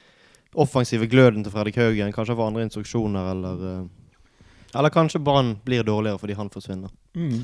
offensive 0.58 1.06
gløden 1.06 1.44
til 1.46 1.54
Fredrik 1.54 1.78
Haugen. 1.78 2.10
Kanskje 2.16 2.34
får 2.40 2.48
andre 2.50 2.66
instruksjoner, 2.66 3.30
eller 3.36 3.62
uh, 3.62 3.84
Eller 4.74 4.90
kanskje 4.94 5.22
Brann 5.22 5.56
blir 5.66 5.86
dårligere 5.86 6.18
fordi 6.22 6.34
han 6.38 6.50
forsvinner. 6.50 6.90
mm. 7.14 7.44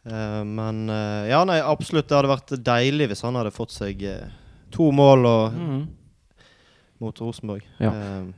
Uh, 0.00 0.42
men 0.48 0.88
ja, 1.28 1.42
nei, 1.44 1.58
absolutt. 1.60 2.06
Det 2.08 2.16
hadde 2.16 2.30
vært 2.30 2.52
deilig 2.64 3.10
hvis 3.10 3.20
han 3.26 3.36
hadde 3.36 3.50
fått 3.52 3.74
seg 3.74 4.00
to 4.72 4.90
mål 4.96 5.26
og, 5.28 5.58
Mm. 5.60 5.80
Mot 7.00 7.20
Rosenborg. 7.20 7.66
Ja. 7.80 7.92
Eh, 7.94 8.28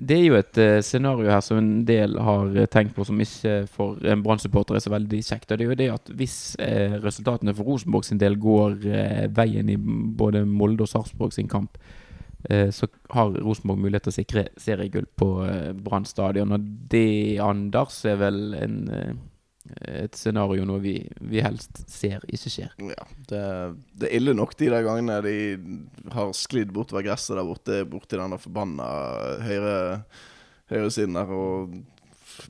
Det 0.00 0.16
er 0.16 0.24
jo 0.24 0.36
et 0.38 0.58
eh, 0.58 0.80
scenario 0.82 1.30
her 1.30 1.40
som 1.44 1.58
en 1.60 1.84
del 1.86 2.16
har 2.18 2.56
eh, 2.56 2.68
tenkt 2.70 2.94
på, 2.96 3.04
som 3.06 3.20
ikke 3.20 3.66
for 3.70 3.98
en 4.08 4.22
Brann-supporter 4.24 4.78
er 4.78 4.84
så 4.84 4.92
veldig 4.92 5.20
kjekt. 5.22 5.50
Og 5.50 5.58
det 5.58 5.64
er 5.64 5.70
jo 5.70 5.80
det 5.80 5.90
at 5.94 6.12
hvis 6.18 6.36
resultatene 7.04 7.54
for 7.54 7.68
Rosenborg 7.68 8.06
sin 8.08 8.20
del 8.22 8.38
går 8.40 8.78
veien 9.36 9.70
i 9.70 9.76
både 9.78 10.44
Molde 10.48 10.86
og 10.86 10.90
Sarpsborg 10.90 11.34
sin 11.36 11.50
kamp, 11.50 11.78
så 12.42 12.88
har 13.14 13.36
Rosenborg 13.38 13.78
mulighet 13.78 14.08
til 14.08 14.10
å 14.10 14.16
sikre 14.16 14.42
seriegull 14.58 15.06
på 15.14 15.28
Brann 15.84 16.08
stadion. 16.08 16.56
Og 16.56 16.64
det, 16.90 17.38
Anders, 17.38 18.00
er 18.08 18.18
vel 18.18 18.40
en, 18.58 18.80
et 19.88 20.18
scenario 20.18 20.64
noe 20.68 20.82
vi, 20.82 20.96
vi 21.20 21.40
helst 21.44 21.82
ser 21.90 22.24
ikke 22.28 22.52
skjer. 22.52 22.74
Ja, 22.92 23.06
det, 23.30 23.44
det 23.98 24.08
er 24.10 24.18
ille 24.18 24.34
nok 24.36 24.56
de 24.60 24.68
der 24.72 24.84
gangene 24.86 25.20
de 25.24 25.36
har 26.14 26.34
sklidd 26.36 26.74
bortover 26.74 27.06
gresset 27.06 27.36
der 27.38 27.48
borte, 27.48 27.80
borti 27.88 28.18
den 28.20 28.34
der 28.34 28.42
forbanna 28.42 28.90
høyre 29.46 29.76
høyresiden 30.72 31.18
der, 31.18 31.32
og 31.32 31.74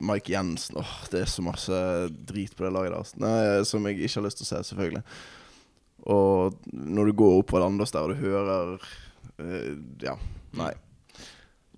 Mike 0.03 0.31
Jensen 0.31 0.77
Åh, 0.79 0.93
det 1.11 1.23
er 1.23 1.31
så 1.31 1.43
masse 1.43 1.79
drit 2.27 2.55
på 2.55 2.65
det 2.65 2.73
laget 2.75 2.93
der. 2.95 3.15
Nei, 3.23 3.63
som 3.67 3.85
jeg 3.87 3.99
ikke 3.99 4.21
har 4.21 4.27
lyst 4.27 4.39
til 4.39 4.47
å 4.47 4.51
se, 4.51 4.61
selvfølgelig. 4.71 5.03
Og 6.13 6.57
når 6.71 7.09
du 7.09 7.17
går 7.19 7.37
oppover 7.41 7.63
Landås 7.65 7.93
der, 7.95 8.07
og 8.07 8.13
du 8.13 8.23
hører 8.23 8.73
eh, 9.39 9.75
Ja, 10.03 10.17
nei. 10.59 10.73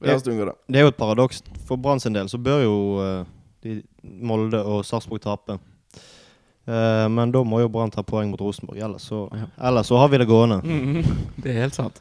Det. 0.05 0.11
det 0.21 0.77
er 0.77 0.83
jo 0.83 0.91
et 0.91 0.97
paradoks. 0.99 1.39
For 1.65 1.79
Brann 1.81 2.01
sin 2.03 2.13
del 2.13 2.27
så 2.29 2.37
bør 2.41 2.61
jo 2.61 2.75
eh, 3.01 3.29
de, 3.65 3.75
Molde 4.25 4.61
og 4.63 4.83
Sarpsborg 4.87 5.21
tape. 5.25 5.57
Uh, 6.65 7.05
men 7.13 7.29
da 7.33 7.43
må 7.45 7.59
jo 7.61 7.67
Brann 7.69 7.91
ta 7.93 8.01
poeng 8.05 8.31
mot 8.31 8.41
Rosenborg, 8.41 8.79
ellers 8.81 9.03
så, 9.11 9.25
Ja. 9.37 9.45
ellers 9.69 9.91
så 9.91 9.99
har 10.01 10.09
vi 10.09 10.17
det 10.21 10.25
gående. 10.29 10.61
Det 11.43 11.51
er 11.51 11.59
helt 11.61 11.75
sant. 11.77 11.99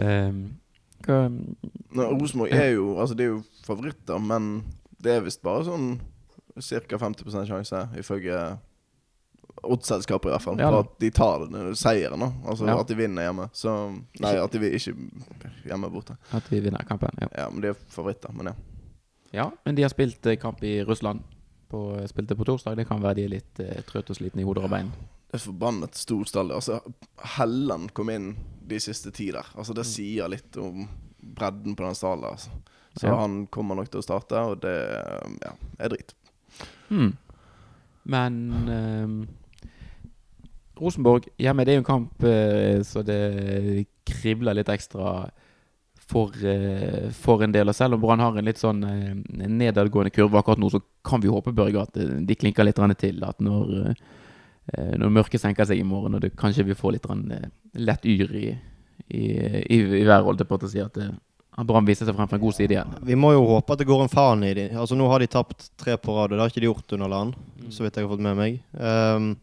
Um, 0.00 0.40
hva, 1.06 1.20
Nå, 1.30 2.06
Rosenborg 2.16 2.52
er 2.56 2.72
jo 2.74 2.96
Altså, 2.98 3.14
de 3.18 3.24
er 3.26 3.30
jo 3.34 3.42
favoritter, 3.66 4.18
men 4.18 4.64
det 5.00 5.12
er 5.16 5.22
visst 5.24 5.42
bare 5.42 5.64
sånn 5.68 6.00
ca. 6.60 6.98
50% 6.98 7.46
sjanse, 7.48 7.84
ifølge 8.00 8.40
oddsselskapet 9.62 10.28
i 10.30 10.32
hvert 10.34 10.44
fall, 10.44 10.58
Ja 10.60 10.70
for 10.72 10.86
at 10.86 10.92
de 11.02 11.10
tar 11.14 11.44
den 11.46 11.74
seieren. 11.76 12.20
da 12.20 12.30
Altså 12.50 12.66
Ja. 12.66 12.78
at 12.80 12.88
de 12.88 12.96
vinner 12.96 13.22
hjemme. 13.28 13.48
Så 13.52 13.70
Nei, 14.20 14.34
at 14.40 14.50
de 14.52 14.58
ikke 14.70 14.94
hjemme 15.64 15.90
borte. 15.92 16.16
at 16.32 16.42
de 16.50 16.60
vinner 16.60 16.84
kampen. 16.88 17.10
Ja. 17.20 17.28
Ja, 17.44 17.48
men 17.50 17.60
de 17.62 17.68
er 17.68 17.74
favoritter. 17.88 18.32
Men 18.32 18.46
ja. 18.46 18.52
Ja, 19.32 19.50
men 19.64 19.74
de 19.78 19.82
har 19.82 19.92
spilt 19.92 20.26
eh, 20.26 20.36
kamp 20.40 20.62
i 20.66 20.80
Russland. 20.84 21.20
På, 21.70 21.84
spilte 22.10 22.34
på 22.34 22.44
torsdag. 22.48 22.74
Det 22.80 22.88
kan 22.88 23.02
være 23.02 23.14
de 23.20 23.24
er 23.28 23.34
litt 23.36 23.60
eh, 23.62 23.82
trøtte 23.86 24.10
og 24.10 24.16
slitne 24.18 24.42
i 24.42 24.46
hoder 24.48 24.64
og 24.66 24.72
bein. 24.72 24.88
Det 25.30 25.38
er 25.38 25.44
forbannet 25.44 25.94
stor 25.94 26.24
stall. 26.26 26.50
Altså, 26.56 26.80
Helland 27.36 27.92
kom 27.94 28.10
inn 28.10 28.32
de 28.66 28.80
siste 28.82 29.12
ti 29.14 29.28
der. 29.30 29.46
Altså, 29.54 29.70
Mm. 29.72 29.76
det 29.78 29.86
sier 29.86 30.28
litt 30.28 30.56
om 30.58 30.88
bredden 31.22 31.76
på 31.78 31.84
den 31.86 31.94
stallen. 31.94 32.24
Altså. 32.26 32.50
Så 32.98 33.06
Ja. 33.06 33.14
han 33.20 33.46
kommer 33.46 33.76
nok 33.78 33.90
til 33.90 34.00
å 34.00 34.02
starte, 34.02 34.34
og 34.34 34.60
det 34.62 34.74
ja, 35.44 35.52
er 35.78 35.88
drit. 35.88 36.12
Hmm. 36.88 37.12
Men 38.04 38.68
eh, 38.68 39.70
Rosenborg 40.80 41.28
hjemme, 41.38 41.64
det 41.64 41.72
er 41.74 41.78
jo 41.78 41.84
en 41.84 41.90
kamp 41.92 42.24
eh, 42.24 42.80
så 42.82 43.02
det 43.04 43.86
kribler 44.08 44.54
litt 44.56 44.68
ekstra 44.72 45.28
for, 46.10 46.32
eh, 46.44 47.10
for 47.10 47.42
en 47.42 47.52
del. 47.54 47.70
Og 47.70 47.76
selv 47.76 47.96
om 47.96 48.02
Brann 48.02 48.22
har 48.22 48.36
en 48.36 48.48
litt 48.48 48.60
sånn 48.60 48.82
eh, 48.86 49.46
nedadgående 49.46 50.12
kurve 50.14 50.40
akkurat 50.40 50.60
nå, 50.60 50.70
så 50.72 50.82
kan 51.06 51.22
vi 51.22 51.30
håpe 51.30 51.54
Børge, 51.56 51.86
at 51.86 52.00
eh, 52.00 52.18
de 52.26 52.38
klinker 52.38 52.66
litt 52.66 52.80
til. 52.98 53.22
At 53.24 53.40
når, 53.44 53.94
når 54.98 55.16
mørket 55.16 55.42
senker 55.42 55.66
seg 55.66 55.80
i 55.80 55.86
morgen, 55.86 56.16
og 56.16 56.22
det 56.24 56.36
kanskje 56.38 56.66
vi 56.66 56.78
får 56.78 56.96
litt 56.96 57.08
lett 57.74 58.06
yr 58.06 58.36
i, 58.36 58.46
i, 59.08 59.24
i, 59.24 59.78
i 59.80 60.04
været, 60.06 60.24
holdt 60.26 60.42
jeg 60.42 60.50
på 60.50 60.60
å 60.60 60.70
si, 60.70 60.82
at 60.82 60.98
Brann 61.66 61.86
viser 61.86 62.08
seg 62.08 62.16
frem 62.16 62.28
fra 62.30 62.38
en 62.38 62.44
god 62.44 62.56
side 62.56 62.74
igjen. 62.76 62.94
Vi 63.04 63.18
må 63.18 63.32
jo 63.34 63.46
håpe 63.48 63.74
at 63.74 63.82
det 63.82 63.88
går 63.88 64.04
en 64.04 64.12
faen 64.12 64.44
i 64.46 64.54
dem. 64.56 64.76
Altså 64.78 64.96
Nå 64.96 65.08
har 65.10 65.20
de 65.20 65.28
tapt 65.30 65.70
tre 65.80 65.96
på 66.00 66.14
rad, 66.16 66.30
og 66.30 66.38
det 66.38 66.42
har 66.44 66.52
ikke 66.52 66.62
de 66.62 66.70
gjort 66.70 66.94
under 66.96 67.10
Land, 67.10 67.38
så 67.68 67.84
vidt 67.84 67.98
jeg 67.98 68.06
har 68.06 68.12
fått 68.12 68.24
med 68.24 68.38
meg. 68.38 68.60
Um, 68.72 69.34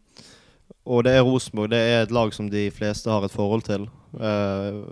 og 0.88 1.04
det 1.04 1.14
er 1.14 1.26
Rosenborg. 1.26 1.70
Det 1.70 1.78
er 1.84 2.02
et 2.02 2.14
lag 2.16 2.32
som 2.34 2.48
de 2.50 2.64
fleste 2.74 3.12
har 3.12 3.24
et 3.26 3.34
forhold 3.34 3.66
til. 3.68 3.86
Uh, 4.16 4.88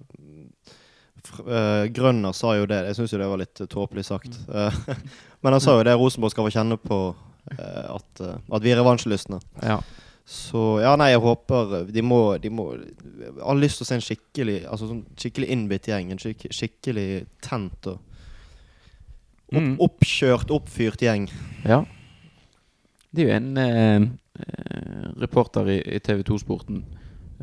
Grønner 1.96 2.32
sa 2.36 2.54
jo 2.58 2.66
det. 2.70 2.82
Jeg 2.90 2.96
syns 2.98 3.12
jo 3.14 3.20
det 3.20 3.28
var 3.30 3.40
litt 3.40 3.60
uh, 3.62 3.66
tåpelig 3.70 4.04
sagt. 4.08 4.38
Eh, 4.48 4.80
men 5.42 5.56
han 5.56 5.62
sa 5.62 5.76
jo 5.78 5.84
det 5.86 5.94
Rosenborg 5.98 6.34
skal 6.34 6.46
få 6.48 6.52
kjenne 6.54 6.78
på 6.80 6.98
eh, 7.52 7.86
at, 7.94 8.20
eh, 8.24 8.36
at 8.56 8.64
vi 8.64 8.72
er 8.74 8.80
revansjelystne. 8.80 9.40
Ja. 9.62 9.78
Så 10.26 10.80
ja, 10.82 10.96
nei, 10.98 11.12
jeg 11.12 11.20
håper 11.22 11.84
De 11.94 12.02
må, 12.02 12.16
de 12.42 12.50
må 12.50 12.64
Jeg 12.74 13.28
har 13.38 13.58
lyst 13.60 13.78
til 13.78 13.84
å 13.84 13.86
se 13.86 13.94
en 13.94 14.02
skikkelig 14.02 14.56
Altså 14.66 14.88
sånn 14.90 15.04
skikkelig 15.14 15.52
innbitt 15.54 15.86
gjeng. 15.86 16.08
En 16.10 16.18
skikk, 16.18 16.48
skikkelig 16.50 17.04
tent 17.46 17.86
og 17.92 18.00
opp, 18.00 19.54
Mm. 19.54 19.76
oppkjørt, 19.78 20.50
oppfyrt 20.50 21.04
gjeng. 21.06 21.28
Ja. 21.62 21.84
Det 23.14 23.22
er 23.22 23.28
jo 23.28 23.34
en 23.36 23.52
eh, 23.62 24.08
eh, 24.42 25.04
reporter 25.22 25.70
i, 25.70 25.76
i 25.94 26.00
TV 26.02 26.24
2-sporten 26.26 26.80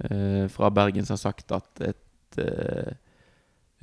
eh, 0.10 0.50
fra 0.52 0.68
Bergen 0.76 1.08
som 1.08 1.16
har 1.16 1.22
sagt 1.22 1.56
at 1.56 1.86
et 1.88 2.42
eh, 2.44 2.92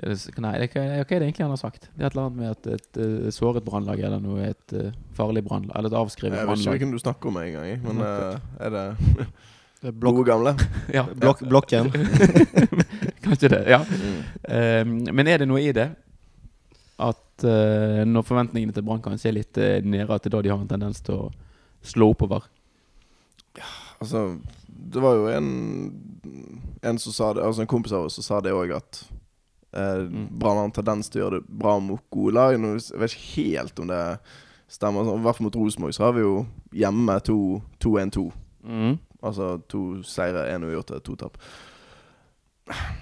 Nei, 0.01 0.53
det, 0.63 0.71
hva, 0.73 0.83
hva 0.83 1.03
er 1.05 1.21
det 1.21 1.27
egentlig 1.27 1.45
han 1.45 1.53
har 1.53 1.61
sagt? 1.61 1.89
Det 1.93 2.05
er 2.05 2.09
et 2.09 2.15
eller 2.15 2.29
annet 2.29 2.39
med 2.41 2.51
at 2.55 2.69
et 2.73 3.01
et 3.01 3.35
såret 3.37 3.65
brannlag 3.67 4.01
eller 4.01 4.23
noe 4.23 4.47
et 4.49 4.75
eh, 4.77 4.93
farlig 5.17 5.43
brannlag. 5.45 5.75
Eller 5.77 5.93
et 5.93 5.97
avskrevet 6.01 6.39
Jeg 6.39 6.49
vet 6.49 6.63
ikke 6.65 6.87
hvem 6.87 6.95
du 6.95 7.01
snakker 7.03 7.31
om 7.33 7.41
engang, 7.43 7.83
men 7.85 8.01
uh, 8.05 8.39
er 8.61 8.73
det 8.75 8.85
Det 9.81 9.91
er 9.91 9.97
blok 9.97 10.21
gode 10.21 10.31
gamle? 10.31 10.55
Ja, 10.97 11.05
Blok 11.05 11.43
blokken. 11.45 11.91
kanskje 13.27 13.53
det. 13.53 13.65
Ja. 13.69 13.83
Mm. 13.85 14.23
Eh, 14.45 15.13
men 15.13 15.29
er 15.29 15.43
det 15.43 15.49
noe 15.51 15.61
i 15.61 15.73
det? 15.77 15.91
At 17.01 17.45
uh, 17.45 18.01
når 18.09 18.25
forventningene 18.29 18.77
til 18.77 18.85
Brann 18.85 19.05
kanskje 19.05 19.31
er 19.31 19.39
litt 19.39 19.61
uh, 19.61 19.79
nede, 19.85 20.09
at 20.09 20.25
det 20.25 20.33
er 20.33 20.37
da 20.39 20.43
de 20.45 20.53
har 20.53 20.61
en 20.61 20.69
tendens 20.69 21.01
til 21.05 21.27
å 21.27 21.31
slå 21.85 22.13
oppover? 22.15 22.49
Ja, 23.59 23.69
Altså, 24.01 24.39
det 24.67 25.01
var 25.03 25.19
jo 25.19 25.27
en 25.29 25.49
En 26.81 26.97
som 26.99 27.13
sa 27.13 27.35
det 27.37 27.43
Altså 27.45 27.61
en 27.61 27.69
kompis 27.69 27.93
av 27.93 28.07
oss 28.07 28.15
som 28.17 28.25
sa 28.25 28.39
det 28.41 28.55
òg, 28.57 28.73
at 28.73 29.03
eh, 29.73 30.03
Mm. 30.11 30.29
Brann 30.39 30.57
har 30.57 30.65
en 30.65 30.73
tendens 30.73 31.09
til 31.09 31.21
å 31.21 31.25
gjøre 31.25 31.41
det 31.41 31.59
bra 31.59 31.79
mot 31.81 32.01
gode 32.11 32.35
lag. 32.35 32.53
Jeg 32.57 32.99
vet 32.99 33.15
ikke 33.15 33.37
helt 33.37 33.79
om 33.81 33.87
det 33.89 34.19
stemmer. 34.69 35.03
I 35.03 35.23
hvert 35.23 35.37
fall 35.37 35.45
mot 35.49 35.57
Rosenborg 35.57 35.95
så 35.95 36.05
har 36.05 36.13
vi 36.13 36.21
jo 36.25 36.47
hjemme 36.73 37.21
2-1-2. 37.21 38.33
Mm. 38.65 38.99
Altså 39.23 39.61
to 39.69 40.03
seire, 40.03 40.47
én 40.55 40.65
uavgjort 40.65 40.91
og 40.97 41.03
to 41.05 41.17
tap. 41.17 41.37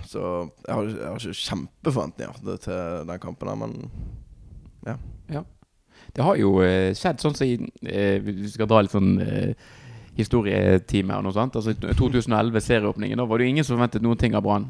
Så 0.09 0.21
jeg 0.67 0.75
har, 0.75 0.83
jeg 0.89 1.05
har 1.07 1.19
ikke 1.19 1.43
kjempeforventninger 1.45 2.59
til- 2.59 3.07
den 3.07 3.19
kampen 3.21 3.59
men 3.59 3.91
Det 6.15 6.25
har 6.25 6.37
jo 6.41 6.61
eh, 6.65 6.95
skjedd 6.97 7.21
sånn 7.21 7.35
som 7.37 7.47
i 7.47 7.59
eh, 7.85 8.19
Vi 8.25 8.49
skal 8.49 8.67
dra 8.71 8.81
litt 8.81 8.95
sånn 8.95 9.21
eh, 9.21 9.55
historietime 10.17 11.15
og 11.19 11.25
noe 11.27 11.33
sånt. 11.37 11.55
Altså 11.59 11.75
2011, 11.77 12.61
serieåpningen, 12.65 13.19
da 13.21 13.27
var 13.29 13.39
det 13.39 13.45
jo 13.47 13.53
ingen 13.53 13.65
som 13.67 13.77
forventet 13.77 14.03
noen 14.03 14.19
ting 14.19 14.35
av 14.35 14.43
Brann. 14.47 14.65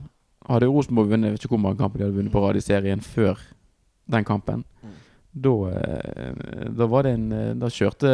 Hadde 0.48 0.66
Rosenborg 0.70 1.10
vunnet 1.12 1.28
jeg 1.28 1.32
vet 1.38 1.44
ikke 1.44 1.54
hvor 1.56 1.64
mange 1.66 1.78
kamper 1.82 1.98
de 1.98 2.04
hadde 2.08 2.16
vunnet 2.16 2.32
på 2.32 2.40
rad 2.46 2.56
i 2.56 2.64
serien 2.64 3.00
før 3.04 3.38
den 4.10 4.24
kampen. 4.24 4.64
Da, 5.38 5.50
eh, 5.70 6.68
da 6.74 6.86
var 6.88 7.04
det 7.04 7.10
en 7.14 7.26
eh, 7.36 7.50
Da 7.60 7.68
kjørte 7.70 8.08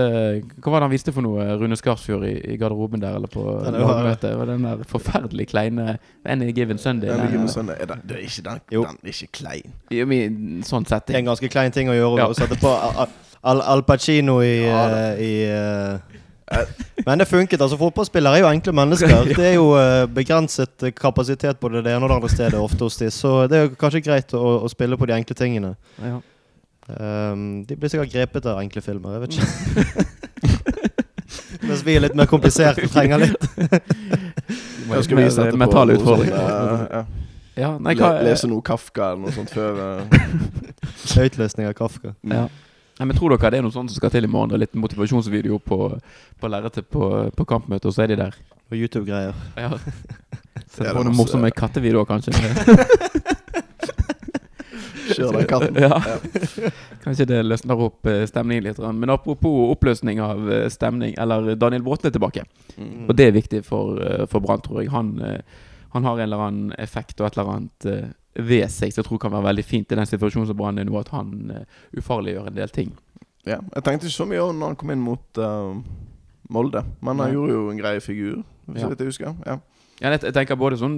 Hva 0.60 0.72
var 0.72 0.80
det 0.82 0.88
han 0.88 0.92
viste 0.92 1.12
for 1.14 1.22
noe, 1.24 1.44
Rune 1.56 1.76
Skarsfjord, 1.78 2.24
i, 2.26 2.32
i 2.52 2.56
garderoben 2.60 3.00
der, 3.00 3.14
eller 3.16 3.30
på 3.30 3.44
Ja, 3.46 3.70
det 3.70 3.80
var- 3.80 3.94
lagmøtet? 4.02 4.24
Det 4.26 4.32
var 4.40 4.50
den 4.50 4.66
der 4.66 4.82
forferdelig 4.90 5.46
kleine 5.48 5.94
Any 6.26 6.50
Given 6.52 6.76
Sunday. 6.78 7.08
Any 7.14 7.30
Given 7.30 7.48
Sunday. 7.48 7.76
Er 7.80 7.86
det 7.86 8.16
er 8.18 8.26
ikke 8.26 8.42
den, 8.50 8.60
den 8.68 8.84
er 8.84 9.14
ikke 9.14 9.30
klein. 9.38 9.72
Jo, 9.94 10.06
men 10.10 10.62
sånn 10.66 10.84
Det 10.84 11.14
er 11.14 11.18
en 11.22 11.30
ganske 11.30 11.48
klein 11.48 11.72
ting 11.72 11.88
å 11.88 11.94
gjøre 11.96 12.18
Ja. 12.18 12.26
å 12.28 12.34
sette 12.34 12.58
på 12.60 12.68
Al, 12.68 13.06
Al, 13.44 13.60
Al 13.62 13.82
Pacino 13.86 14.40
i, 14.42 14.66
Ja, 14.66 14.84
eh, 15.14 15.22
i 15.22 15.32
Men 17.06 17.18
det 17.18 17.26
funket. 17.28 17.60
altså 17.60 17.76
Fotballspillere 17.80 18.36
er 18.38 18.42
jo 18.44 18.48
enkle 18.52 18.72
mennesker. 18.76 19.08
Det 19.38 19.46
er 19.48 19.54
jo 19.56 19.70
eh, 19.80 20.04
begrenset 20.12 20.82
eh, 20.84 20.92
kapasitet 20.92 21.58
både 21.60 21.80
det 21.84 21.94
ene 21.94 22.04
og 22.04 22.10
det 22.12 22.16
andre 22.18 22.28
stedet 22.32 22.60
ofte 22.60 22.84
hos 22.84 22.96
de, 23.00 23.08
så 23.10 23.46
det 23.48 23.58
er 23.58 23.62
jo 23.68 23.74
kanskje 23.80 24.02
greit 24.04 24.34
å, 24.36 24.42
å 24.64 24.68
spille 24.72 24.96
på 25.00 25.06
de 25.08 25.16
enkle 25.16 25.34
tingene. 25.38 25.74
Ja. 26.02 26.18
Um, 26.84 27.64
de 27.64 27.76
blir 27.80 27.88
sikkert 27.88 28.12
grepet 28.12 28.44
av 28.50 28.58
enkle 28.60 28.82
filmer, 28.84 29.16
jeg 29.16 29.20
vet 29.24 29.32
ikke. 29.38 30.84
Mens 31.64 31.80
vi 31.86 31.94
er 31.96 32.02
litt 32.04 32.16
mer 32.18 32.28
komplisert 32.28 32.76
og 32.84 32.90
trenger 32.92 33.24
litt. 33.24 33.46
Jeg 34.84 35.04
skal 35.06 35.16
vise 35.16 35.40
dette 35.46 35.56
Mentale 35.56 35.94
utfordringer. 35.96 36.36
eh, 36.36 36.98
ja. 36.98 37.04
Ja, 37.56 37.70
Le, 37.78 37.94
lese 38.26 38.48
noe 38.50 38.60
Kafka 38.66 39.12
eller 39.14 39.22
noe 39.24 39.32
sånt 39.32 39.52
før 39.54 40.02
Høytløsning 41.14 41.68
av 41.70 41.72
Kafka. 41.78 42.12
Ja. 42.28 42.48
Nei, 42.98 43.08
men 43.08 43.16
Tror 43.18 43.34
dere 43.34 43.50
det 43.50 43.58
er 43.58 43.64
noe 43.66 43.74
sånt 43.74 43.90
som 43.90 43.98
skal 43.98 44.12
til 44.14 44.28
i 44.28 44.30
morgen? 44.30 44.54
Er 44.54 44.62
Litt 44.62 44.76
motivasjonsvideo 44.78 45.58
på, 45.58 45.78
på 46.40 46.50
lerretet 46.50 46.86
på, 46.90 47.08
på 47.34 47.46
kampmøtet, 47.50 47.88
og 47.90 47.96
så 47.96 48.04
er 48.04 48.12
de 48.12 48.20
der? 48.22 48.36
Og 48.70 48.78
YouTube-greier. 48.78 49.34
Ja. 49.58 49.74
Er 50.74 50.94
på 50.94 51.02
noen 51.06 51.14
morsomme 51.14 51.50
kattevideoer, 51.54 52.06
kanskje. 52.06 52.32
Kjør 55.14 55.36
den 55.36 55.46
katten. 55.50 55.76
Ja. 55.78 55.98
Kanskje 57.04 57.26
det 57.30 57.40
løsner 57.44 57.82
opp 57.86 58.06
eh, 58.10 58.24
stemningen 58.26 58.64
litt. 58.66 58.80
Men 58.80 59.12
apropos 59.14 59.70
oppløsning 59.74 60.22
av 60.24 60.50
eh, 60.50 60.66
stemning, 60.72 61.14
eller 61.20 61.54
Daniel 61.60 61.84
Bråten 61.86 62.10
er 62.10 62.14
tilbake. 62.16 62.46
Mm. 62.74 63.06
Og 63.08 63.14
det 63.18 63.28
er 63.28 63.36
viktig 63.36 63.62
for, 63.66 64.00
eh, 64.02 64.24
for 64.30 64.44
Brann, 64.44 64.62
tror 64.64 64.82
jeg. 64.82 64.90
Han, 64.94 65.14
han 65.94 66.08
har 66.08 66.18
en 66.18 66.26
eller 66.26 66.44
annen 66.48 66.74
effekt 66.82 67.20
og 67.20 67.28
et 67.28 67.38
eller 67.38 67.52
annet 67.54 67.88
ved 68.34 68.66
seg 68.72 68.92
som 68.92 69.02
jeg 69.02 69.08
tror 69.08 69.20
kan 69.22 69.34
være 69.34 69.48
veldig 69.50 69.64
fint 69.66 69.92
i 69.92 69.98
den 69.98 70.08
situasjonen 70.08 70.48
som 70.50 70.58
Brann 70.58 70.80
er 70.82 70.88
nå, 70.88 70.96
at 70.98 71.12
han 71.14 71.52
uh, 71.52 71.84
ufarliggjør 71.98 72.50
en 72.50 72.56
del 72.56 72.72
ting. 72.74 72.90
Ja, 73.44 73.60
jeg 73.60 73.84
tenkte 73.84 74.08
ikke 74.08 74.16
så 74.16 74.26
mye 74.28 74.42
over 74.42 74.56
når 74.56 74.72
han 74.72 74.80
kom 74.80 74.94
inn 74.94 75.04
mot 75.04 75.40
uh, 75.42 75.76
Molde, 76.54 76.84
men 77.00 77.22
han 77.22 77.30
ja. 77.30 77.36
gjorde 77.38 77.56
jo 77.56 77.70
en 77.70 77.80
grei 77.80 77.94
figur, 78.04 78.42
så 78.74 78.90
vidt 78.90 79.04
jeg 79.04 79.12
husker. 79.12 79.38
Ja. 79.46 79.58
Ja, 80.02 80.10
jeg, 80.10 80.32
tenker 80.34 80.58
både 80.58 80.78
sånn 80.80 80.96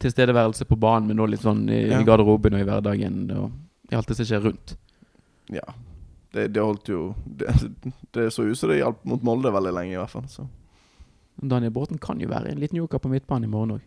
tilstedeværelse 0.00 0.64
på 0.64 0.78
banen, 0.80 1.10
men 1.10 1.20
også 1.20 1.34
litt 1.34 1.44
sånn 1.44 1.64
i, 1.68 1.82
Ja. 1.90 2.00
garderoben 2.06 2.56
og 2.56 2.62
i 2.62 2.66
hverdagen. 2.66 3.18
Og 3.36 3.92
i 3.92 3.98
alt 3.98 4.08
det 4.08 4.16
som 4.16 4.28
skjer 4.30 4.46
rundt. 4.48 4.78
ja. 5.52 5.66
Det, 6.34 6.48
det 6.50 6.62
holdt 6.64 6.88
jo 6.90 7.12
det, 7.22 7.46
det 8.10 8.24
så 8.34 8.42
ut 8.42 8.58
som 8.58 8.72
det 8.72 8.80
hjalp 8.80 9.04
mot 9.06 9.22
Molde 9.22 9.52
veldig 9.54 9.70
lenge, 9.70 9.92
i 9.94 9.98
hvert 10.00 10.10
fall. 10.10 10.24
Så. 10.26 10.48
Daniel 11.38 11.70
Bråten 11.70 12.00
kan 12.02 12.18
jo 12.18 12.26
være 12.26 12.50
en 12.50 12.58
liten 12.58 12.80
joker 12.80 12.98
på 12.98 13.12
midtbanen 13.12 13.46
i 13.46 13.52
morgen 13.52 13.76
òg. 13.76 13.84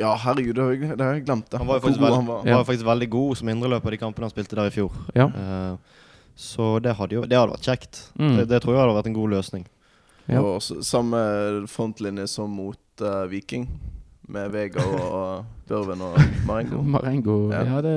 Ja, 0.00 0.14
herregud, 0.16 0.54
det 0.56 0.62
har 0.64 0.70
jeg, 0.72 0.96
det 0.96 1.04
har 1.04 1.16
jeg 1.18 1.24
glemt. 1.26 1.50
Det. 1.50 1.58
Han 1.60 1.68
var 1.68 1.76
jo 1.76 1.84
faktisk, 1.84 2.00
veld, 2.00 2.14
han 2.14 2.28
var. 2.28 2.44
var 2.48 2.64
faktisk 2.64 2.86
veldig 2.88 3.08
god 3.12 3.40
som 3.40 3.50
indreløper 3.52 3.92
i 3.92 3.96
de 3.96 4.00
kampene 4.00 4.28
han 4.28 4.32
spilte 4.32 4.56
der 4.56 4.70
i 4.70 4.72
fjor. 4.72 4.96
Ja. 5.16 5.26
Uh, 5.28 6.00
så 6.40 6.70
det 6.80 6.94
hadde 6.96 7.18
jo 7.18 7.26
det 7.28 7.36
hadde 7.36 7.52
vært 7.52 7.68
kjekt. 7.68 8.00
Mm. 8.16 8.38
Det, 8.38 8.46
det 8.48 8.62
tror 8.64 8.74
jeg 8.74 8.80
hadde 8.80 8.96
vært 8.96 9.10
en 9.10 9.18
god 9.18 9.34
løsning. 9.34 9.66
Ja. 10.30 10.40
Og 10.40 10.62
samme 10.62 11.20
frontlinje 11.68 12.24
som 12.32 12.52
mot 12.54 13.04
uh, 13.04 13.26
Viking, 13.28 13.66
med 14.30 14.54
Vega 14.54 14.86
og 14.86 15.44
Børven 15.68 16.06
og 16.06 16.16
Marengo. 16.48 16.80
Marengo 16.96 17.36
Ja. 17.52 17.66
Ja, 17.74 17.82
det 17.84 17.96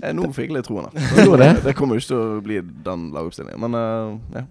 jeg, 0.00 0.16
nå 0.16 0.30
fikk 0.32 0.48
jeg 0.48 0.56
litt 0.56 0.68
troen. 0.70 0.88
det? 1.42 1.50
Det 1.66 1.74
kommer 1.76 1.98
jo 1.98 2.00
ikke 2.00 2.12
til 2.14 2.20
å 2.22 2.40
bli 2.44 2.62
den 2.86 3.10
lagoppstillingen, 3.12 3.60
men 3.66 3.76
uh, 3.76 4.38
ja. 4.38 4.46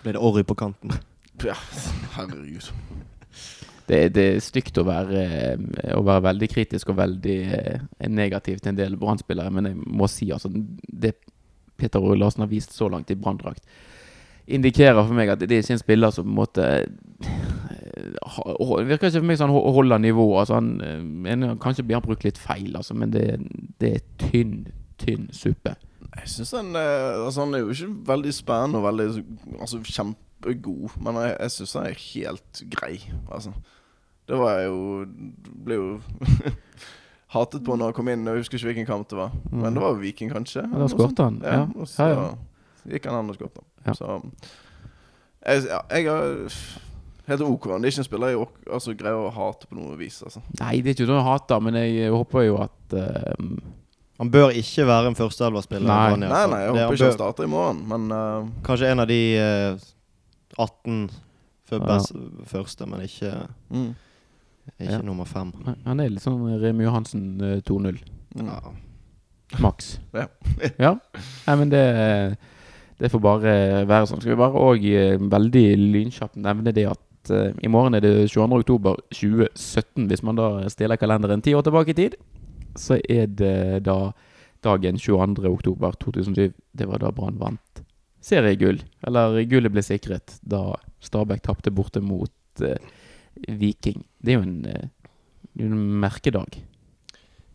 Blir 0.00 0.16
det 0.16 0.22
Orry 0.22 0.46
på 0.48 0.56
kanten? 0.56 0.94
ja. 1.44 1.58
Herregud. 2.16 2.70
Det, 3.88 4.00
det 4.16 4.24
er 4.34 4.40
stygt 4.44 4.78
å 4.80 4.84
være, 4.88 5.24
eh, 5.24 5.92
å 5.96 6.02
være 6.06 6.26
veldig 6.28 6.48
kritisk 6.52 6.90
og 6.92 6.98
veldig 7.00 7.38
eh, 7.58 7.80
negativ 8.12 8.60
til 8.60 8.72
en 8.74 8.80
del 8.80 8.96
Brann-spillere, 9.00 9.50
men 9.54 9.70
jeg 9.70 9.78
må 9.86 10.08
si 10.12 10.30
altså 10.34 10.50
det 10.52 11.14
Peter 11.78 12.02
Åre 12.02 12.18
Larsen 12.18 12.42
har 12.44 12.50
vist 12.50 12.72
så 12.74 12.88
langt 12.90 13.10
i 13.10 13.16
Brann-drakt, 13.18 13.62
indikerer 14.48 15.02
for 15.04 15.14
meg 15.16 15.28
at 15.30 15.42
det 15.44 15.52
er 15.52 15.62
ikke 15.62 15.76
en 15.76 15.82
spiller 15.82 16.10
som 16.14 16.24
på 16.24 16.32
en 16.32 16.38
måte 16.40 16.68
eh, 16.68 17.44
Virker 18.88 19.08
ikke 19.08 19.18
for 19.20 19.26
meg 19.26 19.38
som 19.38 19.48
han 19.50 19.56
ho- 19.56 19.72
holder 19.74 19.98
nivået. 20.02 20.40
Altså 20.44 21.56
kanskje 21.62 21.84
blir 21.86 21.98
han 21.98 22.04
brukt 22.04 22.24
litt 22.26 22.38
feil, 22.38 22.76
altså, 22.78 22.94
men 22.94 23.10
det, 23.14 23.24
det 23.82 23.90
er 23.96 24.04
tynn, 24.22 24.52
tynn 25.00 25.28
suppe. 25.34 25.74
Jeg 26.18 26.30
synes 26.30 26.52
han, 26.56 26.70
altså, 26.76 27.44
han 27.44 27.54
er 27.56 27.64
jo 27.64 27.74
ikke 27.74 27.90
veldig 28.12 28.34
spennende 28.34 28.80
og 28.80 28.86
veldig 28.86 29.08
altså, 29.60 29.80
kjempegod, 29.84 30.94
men 31.04 31.18
jeg, 31.22 31.34
jeg 31.40 31.54
syns 31.56 31.74
han 31.78 31.88
er 31.90 31.98
helt 32.04 32.62
grei. 32.76 32.94
Altså. 33.34 33.54
Det 34.28 34.36
var 34.38 34.58
jeg 34.58 34.66
jo 34.68 35.06
Ble 35.64 35.78
jo 35.78 35.86
hatet 37.34 37.64
på 37.64 37.76
når 37.76 37.90
han 37.90 37.96
kom 37.96 38.08
inn. 38.12 38.26
Jeg 38.28 38.42
husker 38.42 38.56
ikke 38.60 38.70
hvilken 38.72 38.88
kamp 38.88 39.08
det 39.10 39.18
var. 39.18 39.32
Men 39.52 39.74
det 39.76 39.82
var 39.84 39.96
Viking, 40.00 40.30
kanskje. 40.32 40.62
Ja, 40.64 40.78
da 40.80 40.88
skåret 40.92 41.18
han. 41.20 41.40
Ja, 41.44 41.56
Ja. 41.62 41.64
og 41.76 41.88
så 41.88 42.06
Ja, 42.08 42.20
ja. 42.22 42.92
gikk 42.94 43.08
han 43.10 43.18
an 43.22 43.30
og 43.32 43.36
skåret. 43.36 43.58
Ja. 43.86 43.92
Så 43.96 44.20
jeg, 45.46 45.64
ja, 45.68 45.80
jeg 45.92 46.06
har 46.08 46.46
Helt 47.28 47.42
OK. 47.44 47.66
Det 47.68 47.74
er 47.84 47.90
ikke 47.92 48.00
en 48.00 48.04
spiller 48.06 48.30
jeg 48.32 48.46
altså, 48.72 48.94
greier 48.96 49.18
å 49.20 49.28
hate 49.28 49.66
på 49.68 49.76
noe 49.76 49.96
vis. 50.00 50.22
Altså. 50.24 50.40
Nei, 50.62 50.78
det 50.80 50.94
er 50.94 50.96
ikke 50.96 51.08
noe 51.10 51.18
jeg 51.20 51.26
hater, 51.26 51.60
men 51.60 51.76
jeg 51.76 52.08
håper 52.14 52.46
jo 52.46 52.54
at 52.64 52.94
uh, 52.96 53.58
Han 54.18 54.30
bør 54.32 54.54
ikke 54.56 54.86
være 54.88 55.10
en 55.12 55.18
førsteelverspiller. 55.18 55.84
Nei. 55.90 56.14
i 56.14 56.22
Nei, 56.22 56.28
nei, 56.48 56.60
jeg 56.64 56.72
håper 56.72 56.96
ikke 56.96 57.04
han 57.10 57.18
starter 57.18 57.44
i 57.44 57.50
morgen, 57.52 57.82
men 57.90 58.08
uh, 58.16 58.48
Kanskje 58.64 58.88
en 58.94 59.04
av 59.04 59.10
de 59.12 59.20
uh, 59.36 59.88
18 60.56 61.10
før 61.68 61.84
Ja. 61.84 61.98
første, 62.48 62.86
men 62.88 63.04
ikke, 63.04 63.34
mm, 63.68 63.90
ikke 64.78 64.90
Ja. 64.92 65.02
nummer 65.02 65.24
fem. 65.26 65.52
han 65.84 66.00
er 66.00 66.10
litt 66.10 66.22
sånn 66.22 66.60
Remi 66.60 66.84
Johansen 66.84 67.40
eh, 67.40 67.60
2-0. 67.60 67.98
mm. 68.36 68.46
Ja. 68.46 68.60
Maks. 69.60 69.98
Ja. 70.12 70.26
ja. 70.78 70.94
Nei, 71.46 71.56
men 71.56 71.70
det, 71.72 71.84
det 73.00 73.08
får 73.10 73.20
bare 73.24 73.52
være 73.88 74.06
sånn. 74.10 74.20
Skal 74.20 74.34
vi 74.34 74.40
bare 74.42 74.60
òg 74.60 74.84
veldig 75.32 75.66
lynkjapt 75.94 76.36
nevne 76.36 76.74
det 76.76 76.84
at 76.90 77.30
eh, 77.32 77.54
i 77.64 77.68
morgen 77.72 77.96
er 77.96 78.04
det 78.04 78.12
22. 78.28 78.58
oktober 78.60 78.98
2017. 79.14 80.08
Hvis 80.10 80.22
man 80.22 80.36
da 80.36 80.50
stiller 80.68 81.00
kalenderen 81.00 81.40
ti 81.42 81.54
år 81.56 81.64
tilbake 81.64 81.94
i 81.94 81.98
tid, 82.02 82.18
så 82.76 82.98
er 83.08 83.26
det 83.26 83.84
da 83.88 84.12
dagen 84.62 84.98
22. 85.00 85.48
oktober 85.48 85.96
2007. 86.02 86.52
Det 86.76 86.86
var 86.90 87.00
da 87.00 87.10
Brann 87.14 87.38
vant 87.40 87.82
seriegull. 88.28 88.82
Eller 89.06 89.40
gullet 89.48 89.72
ble 89.72 89.82
sikret 89.86 90.36
da 90.44 90.74
Stabæk 91.00 91.40
tapte 91.46 91.70
borte 91.72 92.02
mot 92.04 92.60
eh, 92.66 92.76
Viking. 93.48 94.04
Det 94.22 94.32
er 94.34 94.38
jo 94.38 94.46
en, 94.46 94.64
eh, 94.66 94.88
en 95.64 95.78
merkedag. 96.00 96.58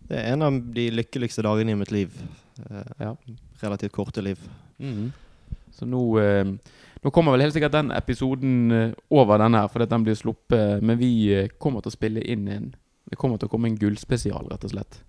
Det 0.07 0.17
er 0.19 0.33
en 0.33 0.41
av 0.41 0.57
de 0.75 0.89
lykkeligste 0.91 1.43
dagene 1.45 1.71
i 1.71 1.75
mitt 1.79 1.91
liv. 1.91 2.11
Eh, 2.69 2.83
Ja. 2.99 3.15
Relativt 3.63 3.91
korte 3.95 4.21
liv. 4.21 4.37
Så 5.71 5.85
nå, 5.87 6.01
eh, 6.19 6.43
nå 7.03 7.11
kommer 7.11 7.31
vel 7.31 7.41
helt 7.41 7.53
sikkert 7.55 7.71
den 7.71 7.91
episoden 7.91 8.93
over 9.09 9.37
denne 9.39 9.61
her, 9.61 9.67
fordi 9.67 9.87
den 9.89 10.03
blir 10.03 10.15
sluppet. 10.15 10.81
Men 10.83 10.97
vi 10.99 11.47
kommer 11.59 11.81
til 11.81 11.91
å 11.91 11.97
spille 11.97 12.21
inn 12.25 12.47
en 12.47 12.75
Det 13.09 13.17
kommer 13.17 13.37
til 13.37 13.47
å 13.47 13.51
komme 13.51 13.67
en 13.67 13.77
gullspesial, 13.77 14.47
rett 14.49 14.63
og 14.63 14.71
slett. 14.71 15.01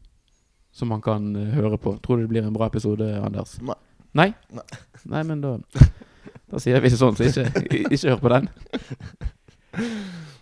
Som 0.72 0.88
man 0.88 1.00
kan 1.00 1.34
høre 1.34 1.78
på. 1.78 1.98
Tror 2.02 2.16
du 2.16 2.22
det 2.22 2.28
blir 2.28 2.42
en 2.44 2.52
bra 2.52 2.66
episode, 2.66 3.00
Anders? 3.24 3.58
Nei. 3.62 3.74
Nei? 4.14 4.34
Nei. 4.52 4.64
Nei, 5.06 5.22
men 5.22 5.40
da 5.40 5.58
Da 6.50 6.58
sier 6.58 6.80
vi 6.80 6.88
det 6.90 6.98
sånn, 6.98 7.16
så 7.16 7.24
ikke, 7.24 7.90
ikke 7.90 8.10
hør 8.10 8.20
på 8.20 8.28
den. 8.34 8.48